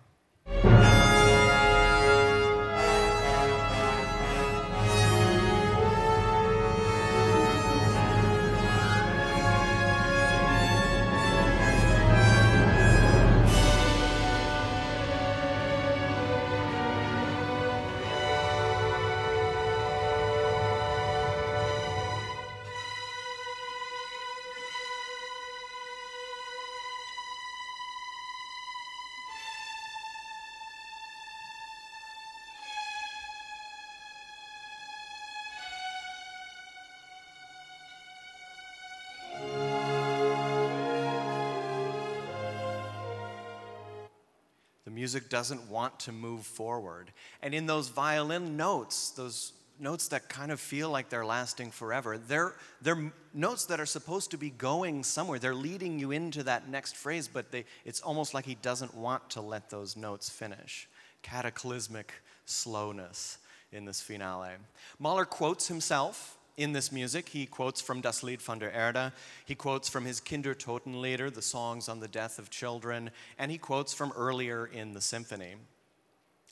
Music 44.96 45.30
doesn't 45.30 45.70
want 45.70 46.00
to 46.02 46.12
move 46.12 46.46
forward. 46.46 47.12
And 47.42 47.54
in 47.54 47.66
those 47.66 47.90
violin 47.90 48.58
notes, 48.58 49.12
those 49.12 49.54
notes 49.80 50.08
that 50.08 50.30
kind 50.30 50.52
of 50.52 50.60
feel 50.60 50.90
like 50.90 51.10
they're 51.10 51.26
lasting 51.26 51.72
forever, 51.72 52.18
they're, 52.18 52.56
they're 52.82 53.12
notes 53.34 53.66
that 53.66 53.80
are 53.80 53.86
supposed 53.86 54.32
to 54.32 54.38
be 54.38 54.50
going 54.50 55.04
somewhere. 55.04 55.38
They're 55.38 55.54
leading 55.54 56.00
you 56.00 56.12
into 56.12 56.44
that 56.44 56.70
next 56.70 56.96
phrase, 56.96 57.28
but 57.28 57.52
they, 57.52 57.66
it's 57.84 58.00
almost 58.00 58.34
like 58.34 58.46
he 58.46 58.56
doesn't 58.56 58.96
want 58.96 59.30
to 59.32 59.42
let 59.42 59.70
those 59.70 59.98
notes 59.98 60.30
finish. 60.30 60.88
Cataclysmic 61.22 62.14
slowness 62.46 63.38
in 63.72 63.86
this 63.86 64.00
finale. 64.02 64.52
Mahler 65.00 65.26
quotes 65.26 65.68
himself 65.68 66.38
in 66.58 66.74
this 66.74 66.92
music. 66.92 67.30
He 67.30 67.46
quotes 67.46 67.82
from 67.82 68.02
Das 68.02 68.24
Lied 68.24 68.42
von 68.42 68.60
der 68.60 68.72
Erde, 68.72 69.12
he 69.46 69.56
quotes 69.56 69.90
from 69.90 70.06
his 70.06 70.22
Kindertotenlieder, 70.22 71.34
the 71.34 71.42
songs 71.42 71.90
on 71.90 72.00
the 72.00 72.08
death 72.08 72.40
of 72.40 72.50
children, 72.50 73.12
and 73.38 73.52
he 73.52 73.58
quotes 73.58 73.94
from 73.94 74.14
earlier 74.16 74.66
in 74.66 74.94
the 74.94 75.02
symphony. 75.02 75.56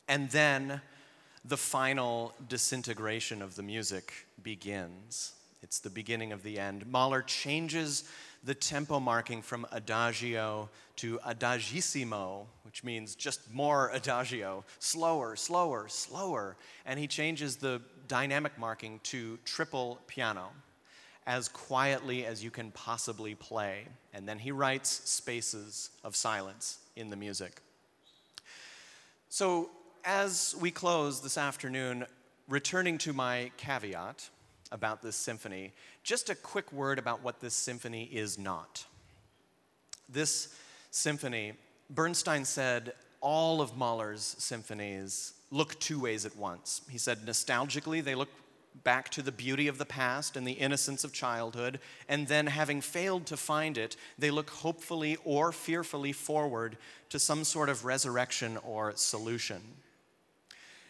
And 0.08 0.30
then 0.32 0.82
the 1.46 1.58
final 1.58 2.34
disintegration 2.48 3.42
of 3.42 3.56
the 3.56 3.64
music 3.64 4.14
begins. 4.42 5.34
It's 5.62 5.80
the 5.80 5.90
beginning 5.90 6.34
of 6.34 6.44
the 6.44 6.60
end. 6.60 6.86
Mahler 6.88 7.22
changes 7.22 8.04
the 8.44 8.54
tempo 8.54 9.00
marking 9.00 9.42
from 9.42 9.66
adagio 9.72 10.70
to 10.98 11.18
adagissimo, 11.26 12.46
which 12.64 12.84
means 12.84 13.16
just 13.16 13.52
more 13.54 13.90
adagio, 13.94 14.66
slower, 14.80 15.38
slower, 15.38 15.88
slower. 15.88 16.58
And 16.86 17.00
he 17.00 17.08
changes 17.08 17.56
the 17.56 17.82
dynamic 18.14 18.56
marking 18.60 19.00
to 19.02 19.40
triple 19.44 20.00
piano, 20.06 20.52
as 21.26 21.50
quietly 21.50 22.28
as 22.28 22.44
you 22.44 22.52
can 22.52 22.70
possibly 22.70 23.34
play. 23.34 23.86
And 24.14 24.30
then 24.30 24.38
he 24.38 24.52
writes 24.52 25.02
spaces 25.10 25.90
of 26.04 26.16
silence 26.16 26.78
in 26.96 27.10
the 27.10 27.16
music. 27.16 27.60
So, 29.30 29.72
as 30.06 30.56
we 30.62 30.70
close 30.70 31.22
this 31.22 31.40
afternoon, 31.40 32.06
returning 32.48 33.00
to 33.00 33.14
my 33.14 33.50
caveat 33.58 34.30
about 34.72 35.02
this 35.02 35.16
symphony, 35.16 35.72
just 36.04 36.30
a 36.30 36.36
quick 36.36 36.72
word 36.72 37.00
about 37.00 37.24
what 37.24 37.40
this 37.40 37.56
symphony 37.56 38.04
is 38.04 38.38
not. 38.38 38.86
This 40.08 40.56
symphony, 40.92 41.54
Bernstein 41.90 42.46
said, 42.46 42.94
all 43.22 43.60
of 43.60 43.76
Mahler's 43.76 44.36
symphonies 44.38 45.34
look 45.54 45.80
two 45.80 46.00
ways 46.00 46.26
at 46.26 46.36
once. 46.36 46.82
He 46.90 46.98
said, 46.98 47.20
nostalgically, 47.20 48.04
they 48.04 48.16
look 48.16 48.30
back 48.84 49.10
to 49.10 49.22
the 49.22 49.32
beauty 49.32 49.68
of 49.68 49.78
the 49.78 49.86
past 49.86 50.36
and 50.36 50.48
the 50.48 50.54
innocence 50.54 51.04
of 51.04 51.14
childhood, 51.14 51.80
and 52.10 52.28
then, 52.28 52.48
having 52.48 52.82
failed 52.82 53.28
to 53.28 53.38
find 53.38 53.78
it, 53.78 53.96
they 54.18 54.32
look 54.32 54.50
hopefully 54.50 55.16
or 55.24 55.52
fearfully 55.52 56.12
forward 56.12 56.76
to 57.10 57.20
some 57.20 57.44
sort 57.44 57.70
of 57.70 57.86
resurrection 57.86 58.58
or 58.64 58.92
solution. 58.96 59.62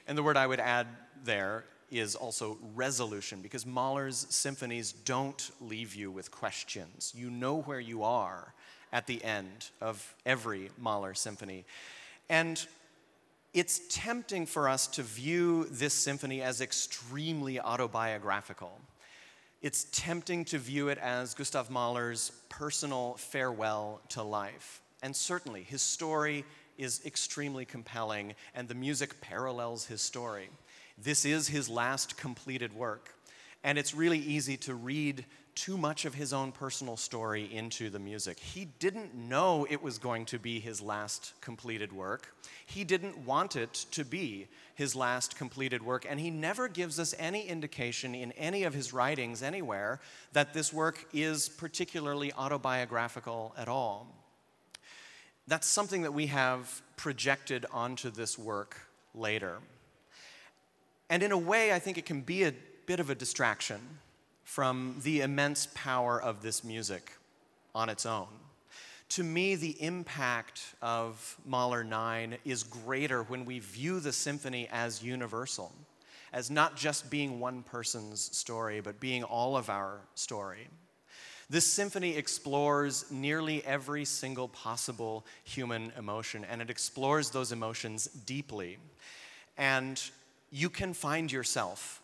And 0.08 0.18
the 0.18 0.24
word 0.24 0.38
I 0.38 0.48
would 0.48 0.62
add 0.62 0.88
there 1.26 1.66
is 1.92 2.16
also 2.16 2.58
resolution, 2.74 3.42
because 3.42 3.66
Mahler's 3.66 4.26
symphonies 4.30 4.94
don't 4.94 5.52
leave 5.60 5.94
you 5.94 6.10
with 6.10 6.32
questions. 6.32 7.14
You 7.14 7.30
know 7.30 7.62
where 7.64 7.82
you 7.82 8.04
are 8.04 8.54
at 8.94 9.08
the 9.08 9.22
end 9.24 9.72
of 9.82 10.16
every 10.26 10.70
Mahler 10.80 11.14
symphony. 11.14 11.66
And 12.30 12.66
it's 13.54 13.82
tempting 13.90 14.46
for 14.46 14.68
us 14.68 14.88
to 14.88 15.04
view 15.04 15.66
this 15.70 15.94
symphony 15.94 16.42
as 16.42 16.60
extremely 16.60 17.60
autobiographical. 17.60 18.80
It's 19.62 19.86
tempting 19.92 20.46
to 20.46 20.58
view 20.58 20.90
it 20.90 20.98
as 20.98 21.34
Gustav 21.34 21.70
Mahler's 21.70 22.32
personal 22.50 23.14
farewell 23.14 24.02
to 24.10 24.24
life. 24.24 24.82
And 25.04 25.16
certainly, 25.16 25.64
his 25.64 25.82
story 25.82 26.46
is 26.78 27.06
extremely 27.06 27.66
compelling, 27.66 28.34
and 28.56 28.68
the 28.68 28.76
music 28.76 29.22
parallels 29.22 29.86
his 29.86 30.02
story. 30.02 30.50
This 30.98 31.24
is 31.24 31.48
his 31.48 31.70
last 31.70 32.18
completed 32.18 32.74
work, 32.74 33.14
and 33.64 33.78
it's 33.78 33.94
really 33.94 34.20
easy 34.20 34.58
to 34.58 34.74
read 34.74 35.26
too 35.56 35.78
much 35.78 36.06
of 36.06 36.14
his 36.14 36.34
own 36.34 36.52
personal 36.52 36.98
story 36.98 37.54
into 37.54 37.90
the 37.90 38.00
music. 38.00 38.40
He 38.40 38.66
didn't 38.80 39.14
know 39.14 39.68
it 39.70 39.82
was 39.82 39.98
going 39.98 40.26
to 40.28 40.40
be 40.40 40.60
his 40.60 40.82
last 40.82 41.34
completed 41.42 41.94
work. 41.94 42.36
He 42.66 42.84
didn't 42.84 43.18
want 43.20 43.56
it 43.56 43.74
to 43.92 44.04
be 44.04 44.48
his 44.76 44.96
last 44.96 45.38
completed 45.38 45.84
work, 45.84 46.06
and 46.10 46.20
he 46.20 46.30
never 46.30 46.68
gives 46.68 47.00
us 47.00 47.14
any 47.20 47.48
indication 47.48 48.16
in 48.16 48.32
any 48.34 48.64
of 48.64 48.74
his 48.74 48.94
writings 48.94 49.44
anywhere 49.44 50.00
that 50.34 50.54
this 50.54 50.74
work 50.74 51.06
is 51.14 51.50
particularly 51.50 52.34
autobiographical 52.34 53.54
at 53.58 53.68
all. 53.68 54.08
That's 55.48 55.68
something 55.68 56.04
that 56.04 56.14
we 56.14 56.28
have 56.28 56.82
projected 56.96 57.66
onto 57.72 58.10
this 58.10 58.40
work 58.40 58.78
later. 59.14 59.58
And 61.10 61.22
in 61.22 61.32
a 61.32 61.38
way, 61.38 61.74
I 61.74 61.80
think 61.80 61.98
it 61.98 62.06
can 62.06 62.22
be 62.22 62.44
a 62.44 62.54
bit 62.86 63.00
of 63.00 63.10
a 63.10 63.16
distraction 63.16 63.80
from 64.44 64.96
the 65.04 65.22
immense 65.22 65.68
power 65.74 66.22
of 66.22 66.42
this 66.42 66.64
music 66.64 67.12
on 67.74 67.90
its 67.90 68.06
own. 68.06 68.28
To 69.10 69.24
me, 69.24 69.56
the 69.56 69.82
impact 69.82 70.62
of 70.82 71.38
Mahler 71.46 71.84
9 71.84 72.38
is 72.46 72.64
greater 72.64 73.24
when 73.24 73.46
we 73.46 73.60
view 73.60 74.00
the 74.00 74.12
symphony 74.12 74.68
as 74.72 75.04
universal, 75.04 75.72
as 76.32 76.50
not 76.50 76.76
just 76.76 77.12
being 77.12 77.40
one 77.40 77.62
person's 77.64 78.36
story, 78.36 78.82
but 78.82 79.00
being 79.00 79.24
all 79.24 79.56
of 79.56 79.70
our 79.70 80.02
story. 80.16 80.68
This 81.50 81.68
symphony 81.68 82.16
explores 82.16 83.06
nearly 83.12 83.64
every 83.66 84.06
single 84.06 84.48
possible 84.48 85.26
human 85.44 85.92
emotion, 85.98 86.46
and 86.50 86.62
it 86.62 86.70
explores 86.70 87.30
those 87.30 87.52
emotions 87.52 88.08
deeply. 88.08 88.80
And 89.58 90.02
you 90.52 90.70
can 90.70 90.94
find 90.94 91.32
yourself 91.32 92.02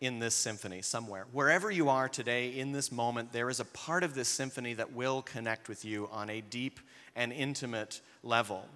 in 0.00 0.18
this 0.18 0.34
symphony 0.34 0.82
somewhere. 0.82 1.26
Wherever 1.32 1.70
you 1.70 1.88
are 1.88 2.08
today 2.08 2.48
in 2.48 2.72
this 2.72 2.92
moment, 2.92 3.32
there 3.32 3.48
is 3.48 3.60
a 3.60 3.64
part 3.64 4.02
of 4.02 4.14
this 4.14 4.28
symphony 4.28 4.74
that 4.74 4.92
will 4.92 5.22
connect 5.22 5.68
with 5.68 5.84
you 5.84 6.08
on 6.12 6.28
a 6.30 6.40
deep 6.40 6.80
and 7.16 7.32
intimate 7.32 8.00
level. 8.22 8.66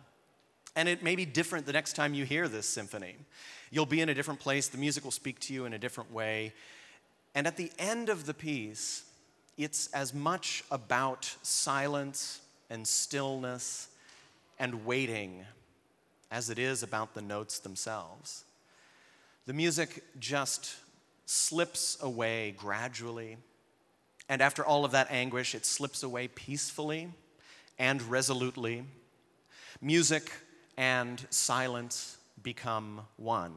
And 0.77 0.89
it 0.89 1.03
may 1.03 1.17
be 1.17 1.27
different 1.27 1.67
the 1.67 1.73
next 1.73 1.95
time 1.95 2.15
you 2.15 2.25
hear 2.25 2.49
this 2.49 2.69
symphony. 2.69 3.17
You'll 3.71 3.87
be 3.87 4.01
in 4.01 4.09
a 4.09 4.15
different 4.15 4.41
place, 4.41 4.69
the 4.69 4.79
music 4.79 5.05
will 5.05 5.11
speak 5.11 5.39
to 5.41 5.55
you 5.55 5.65
in 5.65 5.73
a 5.73 5.79
different 5.79 6.13
way. 6.13 6.53
And 7.35 7.47
at 7.47 7.57
the 7.57 7.71
end 7.79 8.09
of 8.09 8.27
the 8.27 8.35
piece, 8.35 9.05
it's 9.57 9.89
as 9.89 10.15
much 10.15 10.65
about 10.71 11.35
silence 11.43 12.41
and 12.71 12.87
stillness 12.87 13.89
and 14.59 14.87
waiting 14.87 15.45
as 16.31 16.51
it 16.51 16.59
is 16.59 16.83
about 16.83 17.15
the 17.15 17.23
notes 17.23 17.59
themselves. 17.59 18.45
The 19.47 19.53
music 19.53 20.05
just 20.21 20.77
slips 21.31 21.99
away 22.01 22.55
gradually. 22.57 23.37
And 24.31 24.41
after 24.41 24.65
all 24.65 24.87
of 24.87 24.93
that 24.93 25.11
anguish, 25.11 25.55
it 25.55 25.67
slips 25.67 26.03
away 26.03 26.29
peacefully 26.29 27.11
and 27.79 28.01
resolutely. 28.01 28.85
Music 29.83 30.33
and 30.79 31.27
silence 31.29 32.17
become 32.43 33.03
one 33.19 33.53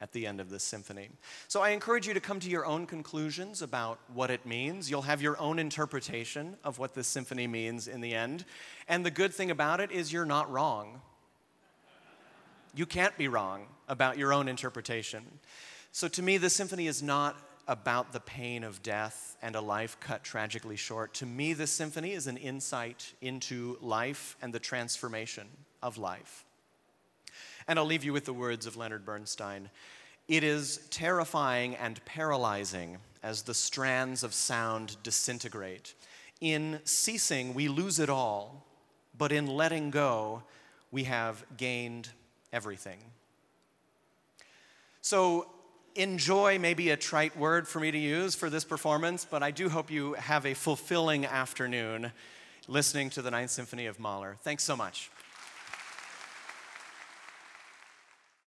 at 0.00 0.10
the 0.10 0.26
end 0.26 0.40
of 0.40 0.50
this 0.50 0.64
symphony. 0.64 1.08
So 1.46 1.60
I 1.60 1.70
encourage 1.70 2.08
you 2.08 2.14
to 2.14 2.20
come 2.20 2.40
to 2.40 2.50
your 2.50 2.66
own 2.66 2.84
conclusions 2.84 3.62
about 3.62 4.00
what 4.12 4.32
it 4.32 4.44
means. 4.44 4.90
You'll 4.90 5.02
have 5.02 5.22
your 5.22 5.38
own 5.38 5.60
interpretation 5.60 6.56
of 6.64 6.80
what 6.80 6.94
this 6.94 7.06
symphony 7.06 7.46
means 7.46 7.86
in 7.86 8.00
the 8.00 8.12
end. 8.12 8.44
And 8.88 9.06
the 9.06 9.10
good 9.12 9.32
thing 9.32 9.52
about 9.52 9.80
it 9.80 9.92
is 9.92 10.12
you're 10.12 10.24
not 10.24 10.50
wrong. 10.50 11.00
You 12.74 12.86
can't 12.86 13.16
be 13.16 13.28
wrong 13.28 13.66
about 13.88 14.18
your 14.18 14.32
own 14.32 14.48
interpretation. 14.48 15.24
So 15.98 16.06
to 16.06 16.22
me, 16.22 16.36
the 16.36 16.48
symphony 16.48 16.86
is 16.86 17.02
not 17.02 17.36
about 17.66 18.12
the 18.12 18.20
pain 18.20 18.62
of 18.62 18.84
death 18.84 19.36
and 19.42 19.56
a 19.56 19.60
life 19.60 19.98
cut 19.98 20.22
tragically 20.22 20.76
short. 20.76 21.12
To 21.14 21.26
me, 21.26 21.54
this 21.54 21.72
symphony 21.72 22.12
is 22.12 22.28
an 22.28 22.36
insight 22.36 23.14
into 23.20 23.76
life 23.80 24.36
and 24.40 24.54
the 24.54 24.60
transformation 24.60 25.48
of 25.82 25.98
life. 25.98 26.44
And 27.66 27.80
I'll 27.80 27.84
leave 27.84 28.04
you 28.04 28.12
with 28.12 28.26
the 28.26 28.32
words 28.32 28.64
of 28.64 28.76
Leonard 28.76 29.04
Bernstein 29.04 29.70
It 30.28 30.44
is 30.44 30.86
terrifying 30.90 31.74
and 31.74 32.04
paralyzing 32.04 32.98
as 33.24 33.42
the 33.42 33.52
strands 33.52 34.22
of 34.22 34.32
sound 34.32 34.96
disintegrate. 35.02 35.94
In 36.40 36.78
ceasing, 36.84 37.54
we 37.54 37.66
lose 37.66 37.98
it 37.98 38.08
all, 38.08 38.64
but 39.18 39.32
in 39.32 39.48
letting 39.48 39.90
go, 39.90 40.44
we 40.92 41.02
have 41.02 41.44
gained 41.56 42.10
everything. 42.52 43.00
So, 45.00 45.48
enjoy 45.98 46.58
may 46.58 46.74
be 46.74 46.90
a 46.90 46.96
trite 46.96 47.36
word 47.36 47.66
for 47.66 47.80
me 47.80 47.90
to 47.90 47.98
use 47.98 48.36
for 48.36 48.48
this 48.48 48.64
performance, 48.64 49.26
but 49.28 49.42
I 49.42 49.50
do 49.50 49.68
hope 49.68 49.90
you 49.90 50.14
have 50.14 50.46
a 50.46 50.54
fulfilling 50.54 51.26
afternoon 51.26 52.12
listening 52.68 53.10
to 53.10 53.22
the 53.22 53.30
Ninth 53.30 53.50
Symphony 53.50 53.86
of 53.86 53.98
Mahler. 53.98 54.36
Thanks 54.42 54.62
so 54.62 54.76
much. 54.76 55.10